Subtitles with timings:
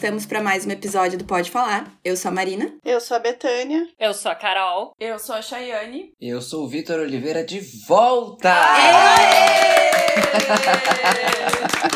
[0.00, 1.92] estamos para mais um episódio do Pode Falar.
[2.02, 2.72] Eu sou a Marina.
[2.82, 3.86] Eu sou a Betânia.
[3.98, 4.94] Eu sou a Carol.
[4.98, 6.14] Eu sou a Chayane.
[6.18, 8.48] E eu sou o Vitor Oliveira de volta!
[8.50, 9.90] Aê!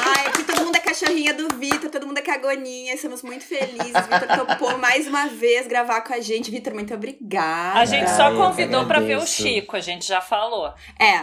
[0.04, 3.92] Ai, aqui todo mundo é cachorrinha do Vitor, todo mundo cagoninha, estamos muito felizes.
[3.92, 6.50] Vitor topou mais uma vez gravar com a gente.
[6.50, 7.78] Vitor, muito obrigada.
[7.78, 9.26] A gente só convidou pra ver o.
[9.26, 10.72] Chico, a gente já falou.
[10.98, 11.18] É,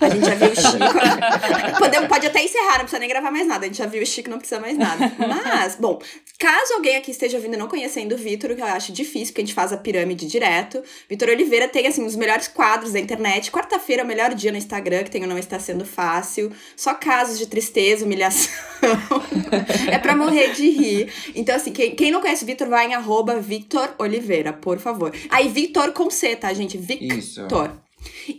[0.00, 1.78] a gente já viu o Chico.
[1.78, 3.64] Podemos, pode até encerrar, não precisa nem gravar mais nada.
[3.64, 5.12] A gente já viu o Chico, não precisa mais nada.
[5.18, 6.00] Mas, bom,
[6.38, 9.28] caso alguém aqui esteja ouvindo e não conhecendo o Vitor, o que eu acho difícil,
[9.28, 10.82] porque a gente faz a pirâmide direto.
[11.08, 13.50] Vitor Oliveira tem, assim, os melhores quadros da internet.
[13.50, 16.52] Quarta-feira é o melhor dia no Instagram, que tem o Não Está Sendo Fácil.
[16.76, 18.52] Só casos de tristeza, humilhação.
[19.90, 21.12] é pra morrer de rir.
[21.34, 25.12] Então, assim, quem, quem não conhece o Vitor, vai em arroba Victor Oliveira, por favor.
[25.30, 26.76] Aí, Vitor com C, tá, gente?
[26.76, 27.18] Victor.
[27.18, 27.46] Isso.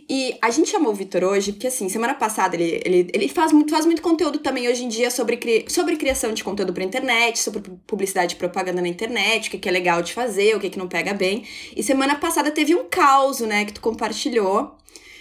[0.08, 3.52] E a gente chamou o Vitor hoje, porque assim, semana passada ele, ele, ele faz,
[3.52, 6.84] muito, faz muito conteúdo também hoje em dia sobre, cri, sobre criação de conteúdo pra
[6.84, 10.60] internet, sobre publicidade e propaganda na internet, o que, que é legal de fazer, o
[10.60, 11.44] que, que não pega bem.
[11.74, 14.76] E semana passada teve um caos, né, que tu compartilhou.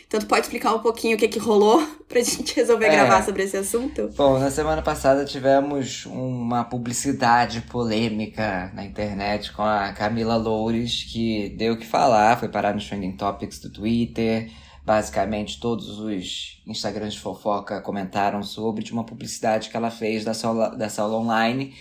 [0.07, 2.91] Então tu pode explicar um pouquinho o que, que rolou pra gente resolver É.
[2.91, 4.09] gravar sobre esse assunto?
[4.15, 11.49] Bom, na semana passada tivemos uma publicidade polêmica na internet com a Camila Loures, que
[11.57, 14.49] deu o que falar, foi parar nos trending topics do Twitter.
[14.85, 20.35] Basicamente, todos os Instagrams de fofoca comentaram sobre de uma publicidade que ela fez da
[20.35, 21.73] sala, da sala online,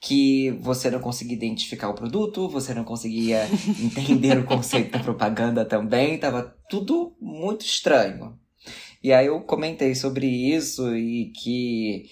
[0.00, 3.46] que você não conseguia identificar o produto, você não conseguia
[3.78, 8.38] entender o conceito da propaganda também, tava tudo muito estranho.
[9.02, 12.04] E aí eu comentei sobre isso e que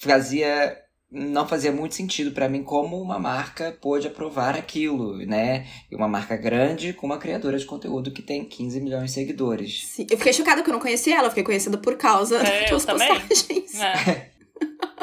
[0.00, 0.76] fazia
[1.10, 5.64] não fazia muito sentido pra mim como uma marca pôde aprovar aquilo, né?
[5.88, 9.86] E uma marca grande com uma criadora de conteúdo que tem 15 milhões de seguidores.
[9.86, 12.66] Sim, eu fiquei chocada que eu não conhecia ela, eu fiquei conhecida por causa É,
[12.70, 13.80] das postagens.
[13.80, 14.30] É.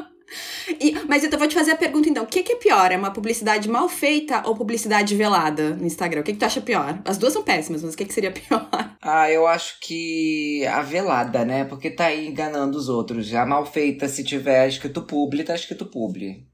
[0.81, 2.92] E- mas então, eu vou te fazer a pergunta então: o que, que é pior?
[2.92, 6.22] É uma publicidade mal feita ou publicidade velada no Instagram?
[6.22, 7.00] O que, que tu acha pior?
[7.06, 8.68] As duas são péssimas, mas o que, que seria pior?
[9.02, 11.66] Ah, eu acho que a velada, né?
[11.66, 13.34] Porque tá aí enganando os outros.
[13.34, 16.47] A mal feita, se tiver escrito publi, tá escrito publi.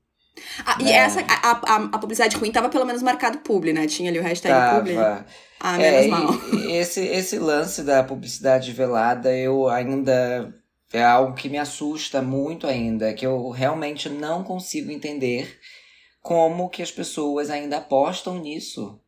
[0.66, 0.98] Ah, e É.
[0.98, 3.88] essa, a, a, a publicidade ruim tava pelo menos marcado publi, né?
[3.88, 4.94] Tinha ali o hashtag publi.
[4.96, 5.26] Tava.
[5.59, 6.30] Ah, menos É, mal.
[6.70, 10.54] esse, esse lance da publicidade velada, eu ainda.
[10.92, 15.59] É algo que me assusta muito ainda, que eu realmente não consigo entender
[16.22, 19.00] como que as pessoas ainda apostam nisso.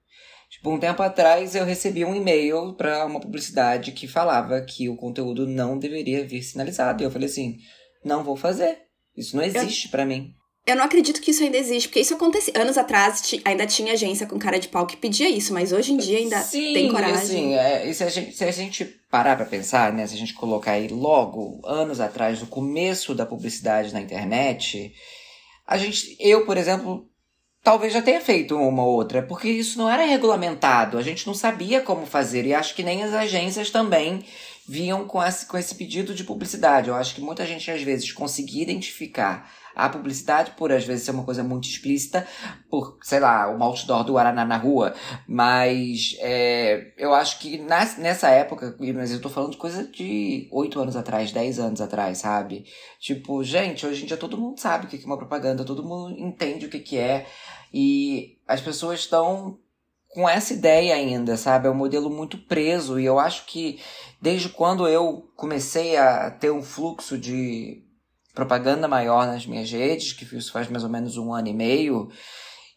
[0.50, 4.96] Tipo, um tempo atrás eu recebi um e-mail para uma publicidade que falava que o
[4.96, 7.04] conteúdo não deveria vir sinalizado.
[7.04, 7.60] E eu falei assim:
[8.04, 8.80] não vou fazer.
[9.16, 10.34] Isso não existe pra mim.
[10.70, 12.54] Eu não acredito que isso ainda existe, porque isso acontecia.
[12.56, 15.98] Anos atrás ainda tinha agência com cara de pau que pedia isso, mas hoje em
[15.98, 17.16] dia ainda Sim, tem coragem.
[17.16, 20.06] Assim, é, e se, a gente, se a gente parar pra pensar, né?
[20.06, 24.94] Se a gente colocar aí logo, anos atrás, no começo da publicidade na internet,
[25.66, 27.10] a gente, eu, por exemplo,
[27.64, 31.34] talvez já tenha feito uma ou outra, porque isso não era regulamentado, a gente não
[31.34, 34.24] sabia como fazer, e acho que nem as agências também
[34.68, 36.90] vinham com esse, com esse pedido de publicidade.
[36.90, 39.52] Eu acho que muita gente, às vezes, conseguia identificar
[39.86, 42.28] a publicidade por, às vezes, ser uma coisa muito explícita,
[42.70, 44.94] por, sei lá, o outdoor do Guaraná na rua,
[45.28, 50.48] mas é, eu acho que nas, nessa época, mas eu tô falando de coisa de
[50.52, 52.66] 8 anos atrás, 10 anos atrás, sabe?
[53.00, 55.84] Tipo, gente, hoje em dia todo mundo sabe o que que é uma propaganda, todo
[55.84, 57.26] mundo entende o que que é,
[57.74, 59.58] e as pessoas estão
[60.10, 61.68] com essa ideia ainda, sabe?
[61.68, 63.80] É um modelo muito preso, e eu acho que
[64.22, 67.84] desde quando eu comecei a ter um fluxo de
[68.40, 72.10] propaganda maior nas minhas redes, que isso faz mais ou menos um ano e meio,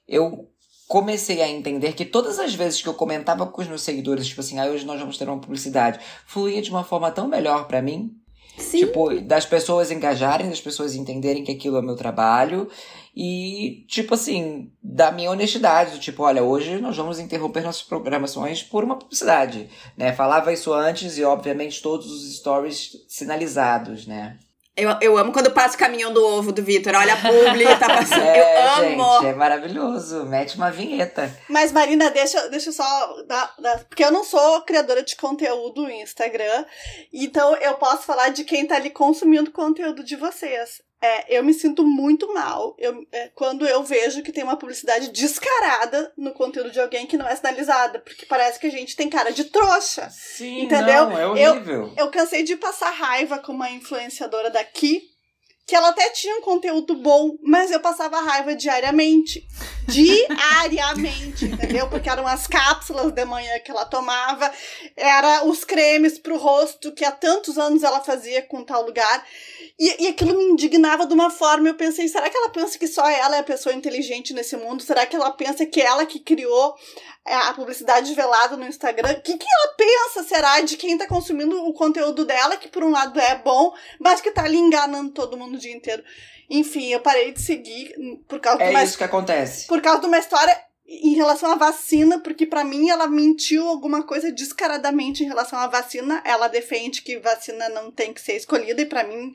[0.08, 0.48] eu
[0.88, 4.40] comecei a entender que todas as vezes que eu comentava com os meus seguidores, tipo
[4.40, 7.80] assim, ah, hoje nós vamos ter uma publicidade, fluía de uma forma tão melhor pra
[7.80, 8.10] mim,
[8.58, 8.80] Sim.
[8.80, 12.68] tipo, das pessoas engajarem, das pessoas entenderem que aquilo é meu trabalho
[13.16, 18.62] e, tipo assim, da minha honestidade, do tipo, olha, hoje nós vamos interromper nossas programações
[18.62, 20.12] por uma publicidade, né?
[20.12, 24.38] Falava isso antes e, obviamente, todos os stories sinalizados, né?
[24.74, 26.94] Eu, eu amo quando passa o caminhão do ovo do Vitor.
[26.94, 28.22] Olha a publi, tá passando.
[28.22, 29.14] É, eu amo!
[29.20, 30.24] gente, é maravilhoso.
[30.24, 31.30] Mete uma vinheta.
[31.48, 35.88] Mas, Marina, deixa, deixa eu só dar, dar- Porque eu não sou criadora de conteúdo
[35.90, 36.64] em Instagram.
[37.12, 40.80] Então eu posso falar de quem tá ali consumindo conteúdo de vocês.
[41.02, 45.08] É, eu me sinto muito mal eu, é, quando eu vejo que tem uma publicidade
[45.10, 47.98] descarada no conteúdo de alguém que não é sinalizada.
[47.98, 50.08] Porque parece que a gente tem cara de trouxa.
[50.10, 51.06] Sim, Entendeu?
[51.10, 51.92] não, é Eu- horrível.
[51.96, 55.11] Eu cansei de passar raiva com uma influenciadora daqui
[55.72, 59.48] que ela até tinha um conteúdo bom, mas eu passava raiva diariamente.
[59.88, 61.88] Diariamente, entendeu?
[61.88, 64.52] Porque eram as cápsulas de manhã que ela tomava,
[64.94, 69.26] era os cremes pro rosto que há tantos anos ela fazia com tal lugar.
[69.78, 71.70] E, e aquilo me indignava de uma forma.
[71.70, 74.82] Eu pensei, será que ela pensa que só ela é a pessoa inteligente nesse mundo?
[74.82, 79.12] Será que ela pensa que ela que criou é, a publicidade velada no Instagram?
[79.12, 82.82] O que, que ela pensa, será, de quem tá consumindo o conteúdo dela, que por
[82.82, 86.02] um lado é bom, mas que tá ali enganando todo mundo o dia inteiro?
[86.50, 87.94] Enfim, eu parei de seguir
[88.28, 89.66] por causa É de uma, isso que acontece.
[89.66, 90.54] por causa de uma história
[90.84, 95.66] em relação à vacina, porque pra mim ela mentiu alguma coisa descaradamente em relação à
[95.66, 96.20] vacina.
[96.24, 99.32] Ela defende que vacina não tem que ser escolhida, e pra mim,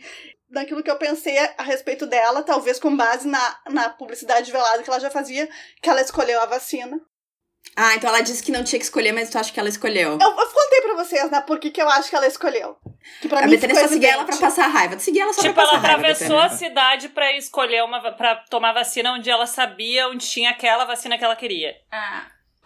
[0.50, 4.89] daquilo que eu pensei a respeito dela, talvez com base na, na publicidade velada que
[4.89, 5.50] ela já fazia,
[5.81, 7.01] que ela escolheu a vacina.
[7.75, 10.17] Ah, então ela disse que não tinha que escolher, mas tu acha que ela escolheu.
[10.19, 12.75] Eu, eu contei pra vocês, né, por que que eu acho que ela escolheu.
[13.21, 14.95] Que pra a mim Betânia ficou só seguia ela pra passar raiva.
[14.95, 15.99] Tu seguia ela só Tipo, pra ela passar raiva.
[16.07, 20.85] atravessou a cidade pra escolher uma pra tomar vacina onde ela sabia onde tinha aquela
[20.85, 21.75] vacina que ela queria.
[21.91, 22.25] Ah,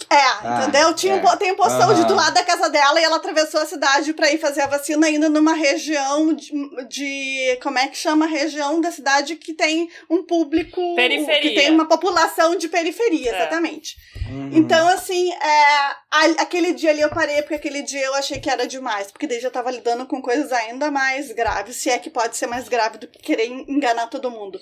[0.09, 0.93] É, Ah, entendeu?
[0.93, 1.21] Tinha um, é.
[1.21, 4.13] po- tem um postão de do lado da casa dela e ela atravessou a cidade
[4.13, 6.51] pra ir fazer a vacina ainda numa região de,
[6.89, 11.41] de- como é que chama a região da cidade que tem um público Periferia.
[11.41, 13.35] que tem uma população de periferia, É.
[13.35, 13.95] exatamente.
[14.29, 14.49] Uhum.
[14.53, 15.65] Então assim, é,
[16.11, 19.27] a- aquele dia ali eu parei porque aquele dia eu achei que era demais, porque
[19.27, 22.67] daí já tava lidando com coisas ainda mais graves, se é que pode ser mais
[22.67, 24.59] grave do que querer en- enganar todo mundo.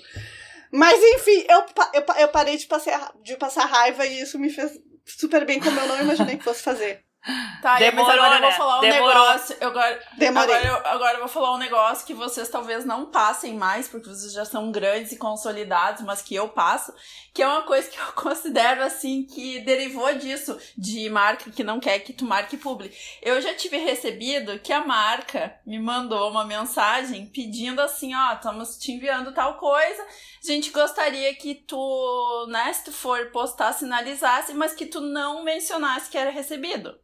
[0.72, 1.64] Mas enfim, eu,
[1.94, 4.78] eu, eu parei de passar, de passar raiva e isso me fez
[5.18, 7.04] super bem, como eu não imaginei que fosse fazer.
[7.60, 8.56] tá, Demorou, mas agora eu vou né?
[8.56, 9.08] falar um Demorou.
[9.08, 9.56] negócio.
[9.60, 10.54] Eu agora, Demorei.
[10.56, 14.08] Agora eu, agora eu vou falar um negócio que vocês talvez não passem mais, porque
[14.08, 16.94] vocês já são grandes e consolidados, mas que eu passo,
[17.32, 21.78] que é uma coisa que eu considero assim, que derivou disso, de marca que não
[21.78, 22.92] quer que tu marque publi.
[23.22, 28.76] Eu já tive recebido que a marca me mandou uma mensagem pedindo assim, ó, estamos
[28.78, 34.52] te enviando tal coisa, a gente gostaria que tu, né, se tu for postar, sinalizasse,
[34.54, 36.98] mas que tu não mencionasse que era recebido.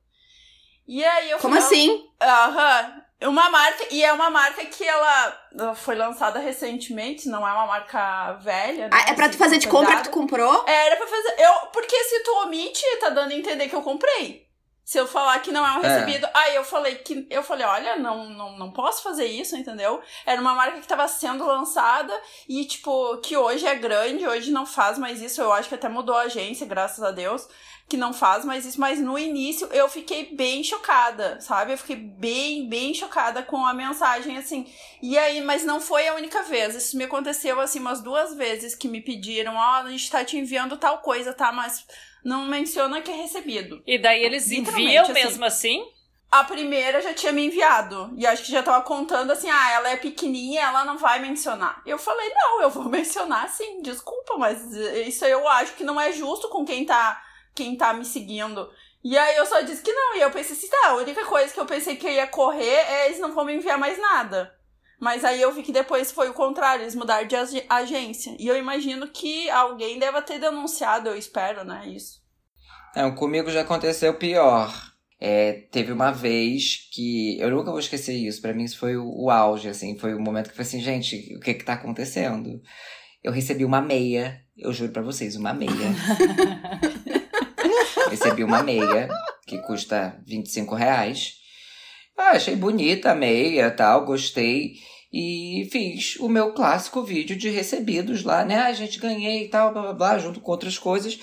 [0.88, 2.08] E aí eu Como fui- assim?
[2.20, 3.02] Aham.
[3.22, 8.34] Uma marca, e é uma marca que ela foi lançada recentemente, não é uma marca
[8.34, 8.88] velha.
[8.88, 10.64] Né, Ah, é pra tu assim, fazer de compra que tu comprou?
[10.66, 11.34] É, Era pra fazer.
[11.38, 14.44] Eu, porque se tu omite, tá dando a entender que eu comprei.
[14.84, 15.88] Se eu falar que não é um É.
[15.88, 16.28] recebido.
[16.32, 17.26] Aí eu falei que.
[17.30, 20.00] Eu falei, olha, não, não, não posso fazer isso, entendeu?
[20.24, 22.14] Era uma marca que tava sendo lançada
[22.48, 25.40] e, tipo, que hoje é grande, hoje não faz mais isso.
[25.40, 27.48] Eu acho que até mudou a agência, graças a Deus
[27.88, 31.72] que não faz mais isso, mas no início eu fiquei bem chocada, sabe?
[31.72, 34.66] Eu fiquei bem, bem chocada com a mensagem, assim.
[35.00, 36.74] E aí, mas não foi a única vez.
[36.74, 40.36] Isso me aconteceu, assim, umas duas vezes que me pediram, ó, a gente tá te
[40.36, 41.52] enviando tal coisa, tá?
[41.52, 41.86] Mas
[42.24, 43.80] não menciona que é recebido.
[43.86, 45.12] E daí eles enviam assim.
[45.12, 45.86] mesmo assim?
[46.28, 48.12] A primeira já tinha me enviado.
[48.16, 51.80] E acho que já tava contando assim: ah, ela é pequenininha, ela não vai mencionar.
[51.86, 54.60] Eu falei: não, eu vou mencionar sim, desculpa, mas
[55.06, 57.22] isso eu acho que não é justo com quem tá,
[57.56, 58.68] quem tá me seguindo.
[59.02, 60.16] E aí eu só disse que não.
[60.16, 62.64] E eu pensei assim: tá, a única coisa que eu pensei que eu ia correr
[62.64, 64.52] é eles não vão me enviar mais nada.
[65.00, 68.34] Mas aí eu vi que depois foi o contrário, eles mudaram de ag- agência.
[68.38, 71.86] E eu imagino que alguém deva ter denunciado, eu espero, né?
[71.86, 72.20] Isso.
[72.94, 74.72] Não, comigo já aconteceu pior.
[75.20, 77.38] É, teve uma vez que.
[77.38, 78.40] Eu nunca vou esquecer isso.
[78.40, 79.98] Pra mim, isso foi o, o auge, assim.
[79.98, 82.60] Foi o momento que eu falei assim, gente, o que que tá acontecendo?
[83.22, 84.40] Eu recebi uma meia.
[84.56, 85.70] Eu juro pra vocês, uma meia.
[88.16, 89.08] recebi uma meia,
[89.46, 91.34] que custa 25 reais.
[92.16, 94.72] Ah, achei bonita a meia tal, gostei.
[95.12, 98.56] E fiz o meu clássico vídeo de recebidos lá, né?
[98.56, 101.18] A gente ganhei e tal, blá blá blá, junto com outras coisas.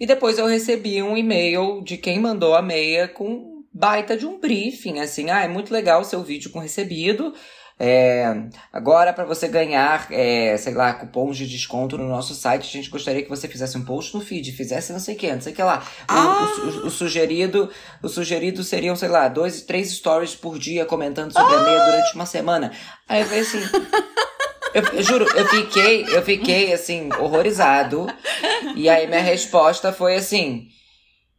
[0.00, 4.40] E depois eu recebi um e-mail de quem mandou a meia com baita de um
[4.40, 7.32] briefing, assim, ah, é muito legal o seu vídeo com recebido.
[7.80, 8.34] É,
[8.72, 12.90] agora, para você ganhar, é, sei lá, cupons de desconto no nosso site, a gente
[12.90, 15.52] gostaria que você fizesse um post no feed, fizesse não sei o que, não sei
[15.52, 15.78] o que lá.
[15.78, 16.44] O, Ah!
[16.44, 17.70] o, o- o sugerido,
[18.02, 22.14] o sugerido seriam, sei lá, dois, três stories por dia comentando sobre a meia durante
[22.16, 22.72] uma semana.
[23.08, 23.60] Aí eu falei assim.
[24.74, 28.06] Eu, eu juro, eu fiquei, eu fiquei assim, horrorizado.
[28.76, 30.66] E aí minha resposta foi assim: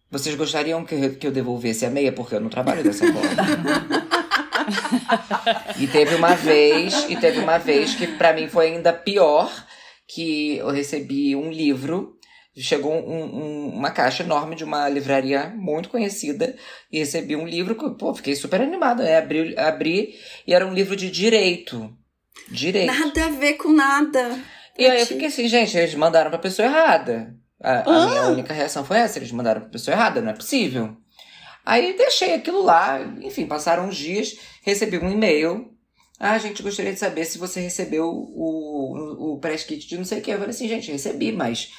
[0.09, 2.11] Vocês gostariam que eu, que eu devolvesse a meia?
[2.11, 3.98] Porque eu não trabalho dessa forma.
[5.79, 9.51] E teve uma vez, e teve uma vez que pra mim foi ainda pior,
[10.07, 12.15] que eu recebi um livro.
[12.57, 16.55] Chegou um- um- uma caixa enorme de uma livraria muito conhecida
[16.91, 19.17] e recebi um livro que, pô, fiquei super animada, né?
[19.17, 20.09] Abri, abri
[20.45, 21.89] e era um livro de direito.
[22.51, 22.91] Direito.
[22.91, 24.37] Nada a ver com nada.
[24.77, 27.33] E aí eu fiquei assim, gente, eles mandaram pra pessoa errada.
[27.61, 30.97] A, a minha única reação foi essa, eles mandaram pra pessoa errada, não é possível.
[31.69, 35.71] Aí deixei aquilo lá, enfim, passaram uns dias, recebi um e-mail
[36.19, 40.17] Ah, gente, gostaria de saber se você recebeu o, o press kit de não sei
[40.17, 40.31] o que.
[40.31, 41.71] Eu falei assim, gente, recebi, mas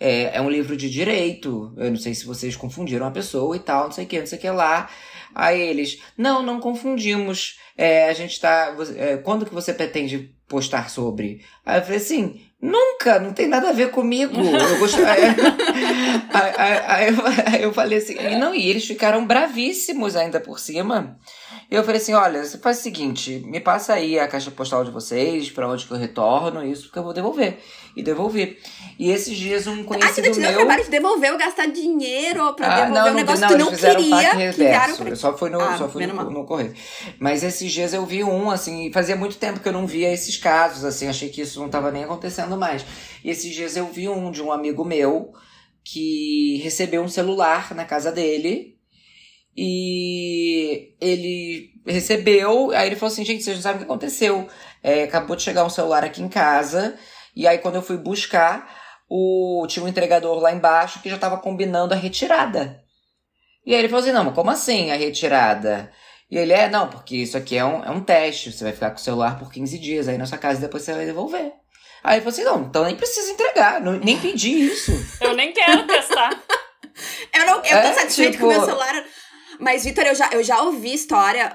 [0.00, 1.72] é, é um livro de direito.
[1.76, 4.26] Eu não sei se vocês confundiram a pessoa e tal, não sei o que, não
[4.26, 4.90] sei o que lá.
[5.32, 7.56] Aí eles, não, não confundimos.
[7.78, 8.74] É, a gente tá.
[8.96, 11.44] É, quando que você pretende postar sobre?
[11.64, 14.40] Aí eu falei assim, nunca, não tem nada a ver comigo.
[14.40, 15.34] Eu gostaria.
[16.32, 17.14] aí, aí,
[17.46, 21.18] aí, eu, falei assim, e não, e eles ficaram bravíssimos ainda por cima.
[21.70, 24.90] Eu falei assim: olha, você faz o seguinte, me passa aí a caixa postal de
[24.90, 27.58] vocês, pra onde que eu retorno, isso, porque eu vou devolver.
[27.96, 28.58] E devolver.
[28.98, 30.54] E esses dias um Ah, conhecido você te deu o meu.
[30.58, 33.82] trabalho de devolver ou gastar dinheiro pra Ah, devolver um negócio não, que tu eles
[33.82, 34.30] não queria.
[34.30, 35.16] taque que pra...
[35.16, 36.74] Só fui no, Ah, só menos no, no correio.
[37.18, 40.36] Mas esses dias eu vi um, assim, fazia muito tempo que eu não via esses
[40.36, 42.84] casos, assim, achei que isso não tava nem acontecendo mais.
[43.24, 45.32] E esses dias eu vi um de um amigo meu
[45.82, 48.76] que recebeu um celular na casa dele
[49.56, 54.46] e ele recebeu, aí ele falou assim, gente, vocês não sabem o que aconteceu.
[54.82, 56.98] É, acabou de chegar um celular aqui em casa,
[57.34, 58.68] e aí quando eu fui buscar,
[59.08, 62.82] o, tinha um entregador lá embaixo que já tava combinando a retirada.
[63.64, 65.90] E aí ele falou assim, não, mas como assim a retirada?
[66.30, 68.90] E ele, é, não, porque isso aqui é um, é um teste, você vai ficar
[68.90, 71.52] com o celular por 15 dias aí na sua casa e depois você vai devolver.
[72.06, 74.92] Aí ele falou assim, não, então nem precisa entregar, não- nem pedi isso.
[75.20, 76.30] Eu nem quero testar.
[77.34, 79.04] Eu, não, eu tô É, satisfeita tipo- com o meu celular.
[79.58, 81.50] Mas, Vitor, eu já, eu já ouvi história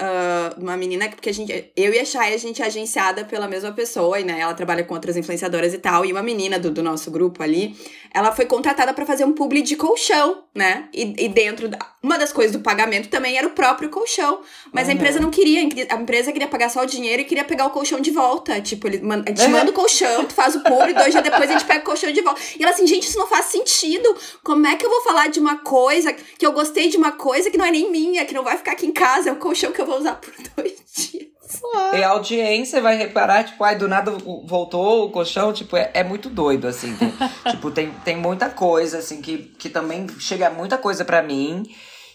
[0.57, 3.47] de uma menina, porque a gente, eu e a Chay, a gente é agenciada pela
[3.47, 6.03] mesma pessoa, e né, ela trabalha com outras influenciadoras e tal.
[6.03, 7.75] E uma menina do, do nosso grupo ali,
[8.13, 10.89] ela foi contratada pra fazer um publi de colchão, né?
[10.93, 14.41] E, e dentro, da, uma das coisas do pagamento também era o próprio colchão.
[14.71, 14.97] Mas a Uhum.
[14.97, 17.99] empresa não queria, a empresa queria pagar só o dinheiro e queria pegar o colchão
[17.99, 18.59] de volta.
[18.61, 21.53] Tipo, ele man, te manda o colchão, tu faz o publi, dois dias depois a
[21.53, 22.41] gente pega o colchão de volta.
[22.59, 24.15] E ela assim, gente, isso não faz sentido.
[24.43, 27.49] Como é que eu vou falar de uma coisa que eu gostei de uma coisa
[27.49, 29.71] que não é nem minha, que não vai ficar aqui em casa, é um colchão
[29.71, 31.30] que eu vou usar por dois dias.
[31.93, 34.11] E a audiência vai reparar, tipo, ai, do nada
[34.45, 36.95] voltou o colchão, tipo, é, é muito doido, assim.
[36.95, 37.13] Tem,
[37.51, 41.63] tipo, tem, tem muita coisa, assim, que, que também chega muita coisa pra mim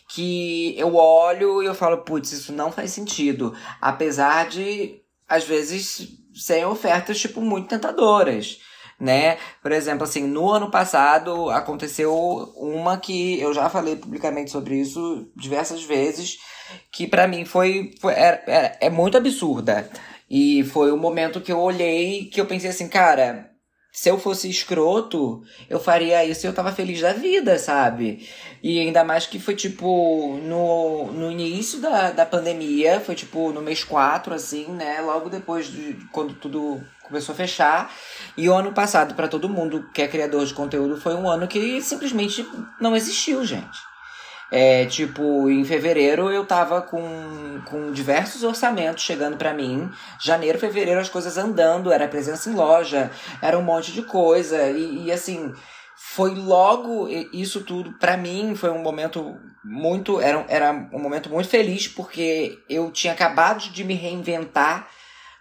[0.09, 3.53] que eu olho e eu falo, putz, isso não faz sentido.
[3.81, 8.59] Apesar de, às vezes, serem ofertas, tipo, muito tentadoras.
[8.99, 9.37] Né?
[9.63, 12.15] Por exemplo, assim, no ano passado aconteceu
[12.57, 16.39] uma que eu já falei publicamente sobre isso diversas vezes,
[16.91, 19.91] que pra mim foi, foi é, é, é muito absurda.
[20.31, 23.51] E foi o momento que eu olhei que eu pensei assim, cara,
[23.97, 28.29] se eu fosse escroto, eu faria isso e eu tava feliz da vida, sabe?
[28.63, 33.63] E ainda mais que foi tipo no, no início da, da pandemia, foi tipo no
[33.63, 35.01] mês 4, assim, né?
[35.01, 37.93] Logo depois de quando tudo começou a fechar.
[38.37, 41.49] E o ano passado, pra todo mundo que é criador de conteúdo, foi um ano
[41.49, 42.47] que simplesmente
[42.81, 43.79] não existiu, gente.
[44.51, 49.91] É, tipo, em fevereiro eu tava com, com diversos orçamentos chegando pra mim.
[50.21, 53.11] Janeiro, fevereiro, as coisas andando, era presença em loja,
[53.43, 54.71] era um monte de coisa.
[54.71, 55.53] E, e assim,
[55.97, 61.49] foi logo isso tudo pra mim foi um momento muito era, era um momento muito
[61.49, 64.89] feliz porque eu tinha acabado de me reinventar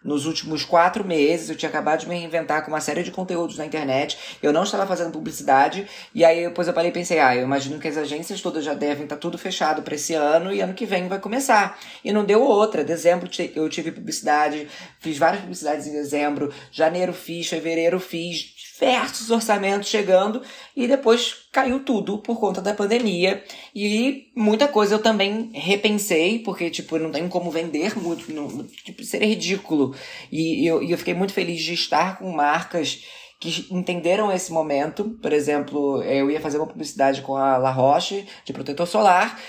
[0.06, 3.58] nos últimos quatro meses eu tinha acabado de me reinventar com uma série de conteúdos
[3.58, 4.38] na internet.
[4.42, 5.88] Eu não estava fazendo publicidade.
[6.14, 8.76] E aí depois eu parei e pensei ah eu imagino que as agências todas já
[8.76, 11.78] devem estar tudo fechado para esse ano e ano que vem vai começar.
[12.04, 12.84] E não deu outra.
[12.84, 14.68] Dezembro eu tive publicidade
[15.00, 16.54] fiz várias publicidades em dezembro.
[16.72, 20.42] Janeiro fiz fevereiro fiz diversos orçamentos chegando
[20.76, 23.42] e depois caiu tudo por conta da pandemia
[23.74, 29.02] e muita coisa eu também repensei porque tipo não tem como vender muito não, tipo
[29.04, 29.96] seria ridículo
[30.30, 33.06] e eu, e eu fiquei muito feliz de estar com marcas
[33.40, 38.28] que entenderam esse momento por exemplo eu ia fazer uma publicidade com a La Roche
[38.44, 39.40] de protetor solar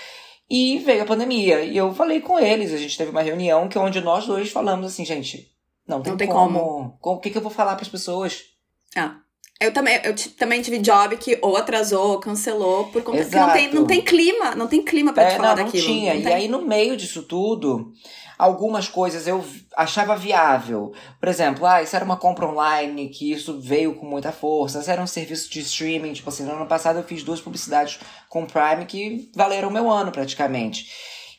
[0.49, 3.77] e veio a pandemia e eu falei com eles a gente teve uma reunião que
[3.77, 5.51] onde nós dois falamos assim gente
[5.85, 6.97] não tem, Não tem como.
[6.99, 7.15] como.
[7.15, 8.56] O que, que eu vou falar para as pessoas?
[8.95, 9.15] Ah.
[9.59, 13.51] Eu também, eu também tive job que ou atrasou ou cancelou por conta que não
[13.53, 13.75] tem, Exato.
[13.75, 15.83] não tem clima, não tem clima pra te É, falar não, não daquilo.
[15.87, 16.13] tinha.
[16.13, 16.33] não E tem.
[16.33, 17.91] aí, no meio disso tudo,
[18.37, 19.43] algumas coisas eu
[19.75, 20.93] achava viável.
[21.19, 24.77] Por exemplo, ah, isso era uma compra online, que isso veio com muita força.
[24.79, 26.13] Isso era um serviço de streaming.
[26.13, 27.97] Tipo assim, no ano passado eu fiz duas publicidades
[28.29, 30.85] com Prime que valeram meu ano praticamente.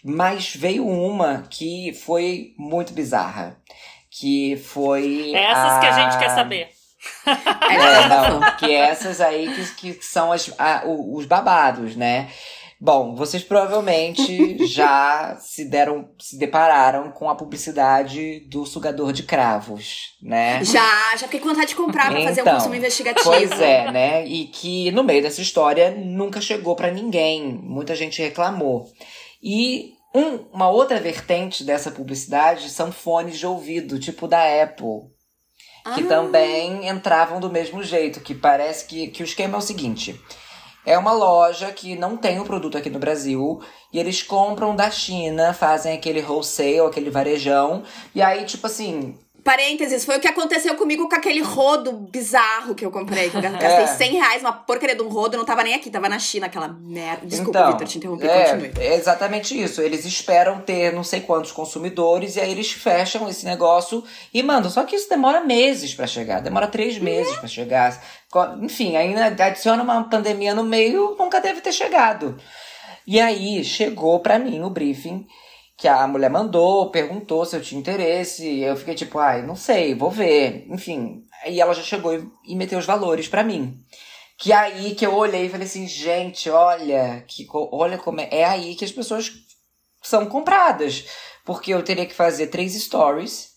[0.05, 3.57] Mas veio uma que foi muito bizarra.
[4.11, 5.33] Que foi.
[5.37, 6.78] Essas que a gente a- quer saber.
[7.27, 8.41] É, não.
[8.41, 12.29] não, que essas aí que, que são as, a- os babados, né?
[12.81, 20.15] Bom, vocês provavelmente já se deram, se depararam com a publicidade do sugador de cravos,
[20.23, 20.63] né?
[20.65, 23.25] Já, já fiquei com vontade de comprar pra fazer um Então, consumo investigativo.
[23.31, 24.25] Pois é, né?
[24.27, 27.43] E que no meio dessa história nunca chegou pra ninguém.
[27.63, 28.87] Muita gente reclamou.
[29.43, 35.03] E Um, uma outra vertente dessa publicidade são fones de ouvido, tipo da Apple.
[35.95, 36.07] Que Ah.
[36.09, 40.21] também entravam do mesmo jeito, que parece que, que o esquema é o seguinte.
[40.87, 43.61] É uma loja que não tem o produto aqui no Brasil
[43.93, 47.83] e eles compram da China, fazem aquele wholesale, aquele varejão,
[48.15, 52.85] e aí, tipo assim, Parênteses, foi o que aconteceu comigo com aquele rodo bizarro que
[52.85, 53.31] eu comprei.
[53.31, 53.87] Que eu gastei É.
[53.87, 56.69] 100 reais, uma porcaria de um rodo, não tava nem aqui, tava na China, aquela
[56.69, 57.25] merda.
[57.27, 58.73] Desculpa, então, Vitor, te interrompi, é, continue.
[58.79, 59.81] é exatamente isso.
[59.81, 64.71] Eles esperam ter não sei quantos consumidores e aí eles fecham esse negócio e mandam.
[64.71, 67.99] Só que isso demora meses pra chegar, demora três meses pra chegar.
[68.31, 72.37] Co- Enfim, ainda adiciona uma pandemia no meio, nunca deve ter chegado.
[73.07, 75.27] E aí chegou pra mim o briefing
[75.79, 78.45] que a mulher mandou, perguntou se eu tinha interesse.
[78.45, 80.67] e Eu fiquei tipo, ai, não sei, vou ver.
[80.69, 83.81] Enfim, aí ela já chegou e, e meteu os valores pra mim.
[84.37, 88.29] Que aí que eu olhei e falei assim, gente, olha, que, olha como é.
[88.31, 89.33] É aí que as pessoas
[90.03, 91.05] são compradas.
[91.45, 93.51] Porque eu teria que fazer três stories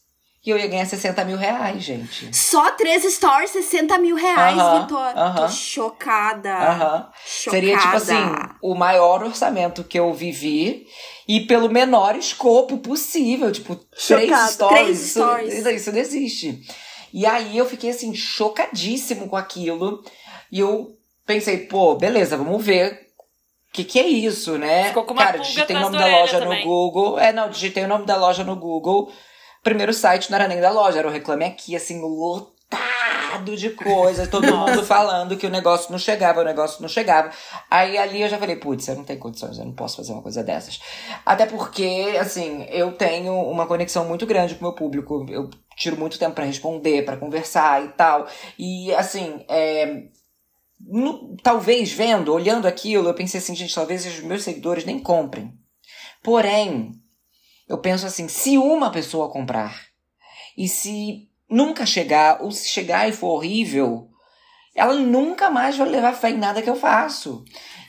[0.46, 2.36] e eu ia ganhar 60 mil reais, gente.
[2.36, 5.14] Só três stories, 60 mil reais, Aham, Vitor.
[5.14, 5.48] Tô aham.
[5.50, 6.54] chocada.
[6.54, 7.10] Aham.
[7.26, 7.62] Chocada.
[7.62, 8.26] Seria, tipo assim,
[8.62, 10.88] o maior orçamento que eu vivi
[11.32, 13.50] e pelo menor escopo possível.
[13.54, 14.52] Tipo, três Chocada.
[14.52, 14.84] stories.
[14.84, 15.54] Três isso, stories.
[15.54, 16.62] Isso, isso não existe.
[17.14, 20.04] E aí eu fiquei, assim, chocadíssimo com aquilo.
[20.52, 20.94] E eu
[21.26, 23.08] pensei, pô, beleza, vamos ver.
[23.70, 24.90] O que, que é isso, né?
[24.90, 26.60] Ficou com uma Cara, digitei o nome da loja também.
[26.60, 27.18] no Google.
[27.18, 29.10] É, não, digitei o nome da loja no Google.
[29.64, 32.52] Primeiro site não era nem da loja, era o Reclame Aqui, assim, lotado
[33.40, 37.32] de coisa, todo mundo falando que o negócio não chegava, o negócio não chegava.
[37.70, 40.22] Aí ali eu já falei, putz, eu não tenho condições, eu não posso fazer uma
[40.22, 40.80] coisa dessas.
[41.26, 45.98] Até porque, assim, eu tenho uma conexão muito grande com o meu público, eu tiro
[45.98, 48.28] muito tempo pra responder, pra conversar e tal.
[48.58, 50.04] E, assim, é,
[50.80, 55.54] no- talvez vendo, olhando aquilo, eu pensei assim, gente, talvez os meus seguidores nem comprem.
[56.24, 56.92] Porém,
[57.68, 59.76] eu penso assim, se uma pessoa comprar
[60.58, 64.08] e se nunca chegar, ou se chegar e for horrível,
[64.74, 67.44] ela nunca mais vai levar fé em nada que eu faço.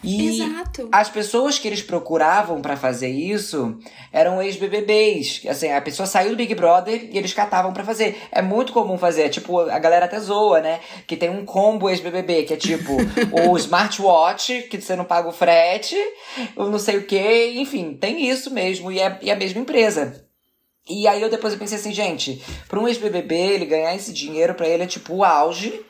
[0.04, 0.88] E Exato.
[0.90, 3.78] as pessoas que eles procuravam pra fazer isso
[4.12, 5.42] eram ex-BBBs.
[5.48, 8.20] Assim, a pessoa saiu do Big Brother e eles catavam pra fazer.
[8.32, 9.28] É muito comum fazer.
[9.28, 10.80] Tipo, a galera até zoa, né?
[11.06, 12.96] Que tem um combo ex-BBB, que é tipo
[13.48, 15.96] o smartwatch, que você não paga o frete,
[16.56, 17.52] o não sei o quê.
[17.54, 18.90] Enfim, tem isso mesmo.
[18.90, 20.26] E é, e é a mesma empresa.
[20.88, 24.54] E aí eu depois eu pensei assim, gente, pra um ex-BBB, ele ganhar esse dinheiro
[24.54, 25.84] pra ele é tipo o auge.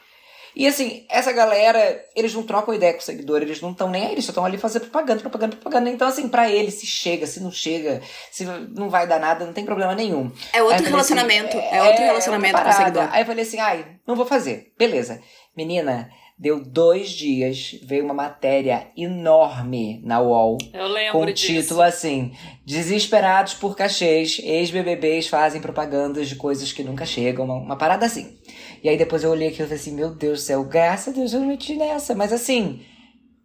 [0.55, 4.07] E assim, essa galera, eles não trocam ideia com o seguidor, eles não estão nem
[4.07, 5.89] aí, eles só estão ali fazendo propaganda, propaganda, propaganda.
[5.89, 9.55] Então, assim, pra ele, se chega, se não chega, se não vai dar nada, não
[9.55, 10.31] tem problema nenhum.
[10.53, 11.57] É outro eu falei assim, relacionamento.
[11.57, 13.09] é, outro relacionamento outra com o seguidor.
[13.11, 14.75] Aí eu falei assim, ai, não vou fazer.
[14.77, 15.23] Beleza.
[15.57, 16.11] Menina,
[16.43, 22.33] deu dois dias, veio uma matéria enorme na UOL Eu lembro com o título assim:
[22.67, 28.37] Desesperados por cachês, ex-BBBs fazem propagandas de coisas que nunca chegam, uma, uma parada assim.
[28.83, 31.17] E aí depois eu olhei aquilo e falei assim: Meu Deus do céu, graças a
[31.17, 32.13] Deus eu não meti nessa.
[32.13, 32.81] Mas assim,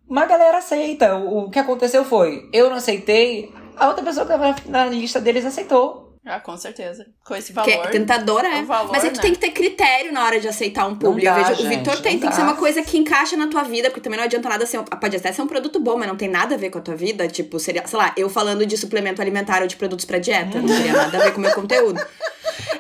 [0.09, 1.17] uma galera aceita.
[1.17, 5.21] O, o que aconteceu foi: eu não aceitei, a outra pessoa que tava na lista
[5.21, 6.06] deles aceitou.
[6.27, 7.05] Ah, com certeza.
[7.23, 7.71] Com esse Que valor.
[7.71, 8.61] é tentadora, é.
[8.61, 9.21] o valor, Mas é que tu né?
[9.23, 11.25] tem que ter critério na hora de aceitar um público.
[11.25, 13.47] dá, Eu vejo, o gente, Vitor tem, tem que ser uma coisa que encaixa na
[13.47, 14.81] tua vida, porque também não adianta nada ser.
[14.83, 16.95] Pode até ser um produto bom, mas não tem nada a ver com a tua
[16.95, 17.27] vida.
[17.27, 20.59] Tipo, seria, sei lá, eu falando de suplemento alimentar ou de produtos pra dieta.
[20.59, 21.99] Não teria nada a ver com o meu conteúdo.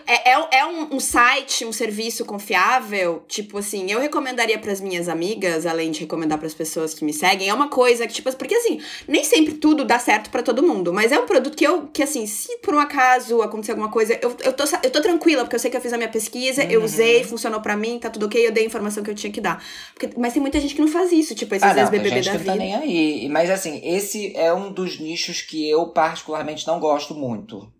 [0.05, 3.23] É, é, é um, um site, um serviço confiável.
[3.27, 7.49] Tipo assim, eu recomendaria pras minhas amigas, além de recomendar pras pessoas que me seguem.
[7.49, 10.93] É uma coisa que, tipo, porque assim, nem sempre tudo dá certo pra todo mundo.
[10.93, 14.13] Mas é um produto que eu, que assim, se por um acaso acontecer alguma coisa,
[14.21, 16.63] eu, eu, tô, eu tô tranquila, porque eu sei que eu fiz a minha pesquisa,
[16.63, 19.31] eu usei, funcionou pra mim, tá tudo ok, eu dei a informação que eu tinha
[19.31, 19.63] que dar.
[19.93, 22.25] Porque- mas tem muita gente que não faz isso, tipo, esses Ah, não, ex-BBB gente
[22.25, 22.51] da que não vida.
[22.53, 23.29] tá nem aí.
[23.29, 27.71] Mas assim, esse é um dos nichos que eu particularmente não gosto muito.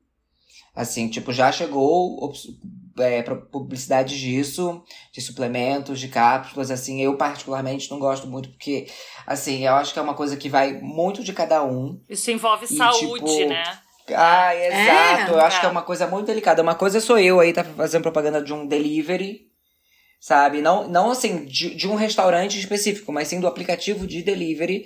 [0.75, 2.31] Assim, tipo, já chegou
[2.99, 8.87] é, pra publicidade disso, de suplementos, de cápsulas, assim, eu particularmente não gosto muito, porque,
[9.25, 11.99] assim, eu acho que é uma coisa que vai muito de cada um.
[12.09, 13.63] Isso envolve E, saúde, tipo, né?
[14.15, 15.31] Ah, exato.
[15.31, 15.59] eu acho é.
[15.61, 16.61] que é uma coisa muito delicada.
[16.61, 19.41] Uma coisa sou eu aí, tá fazendo propaganda de um delivery,
[20.19, 20.61] sabe?
[20.61, 24.85] Não, não assim, de, de um restaurante específico, mas sim do aplicativo de delivery.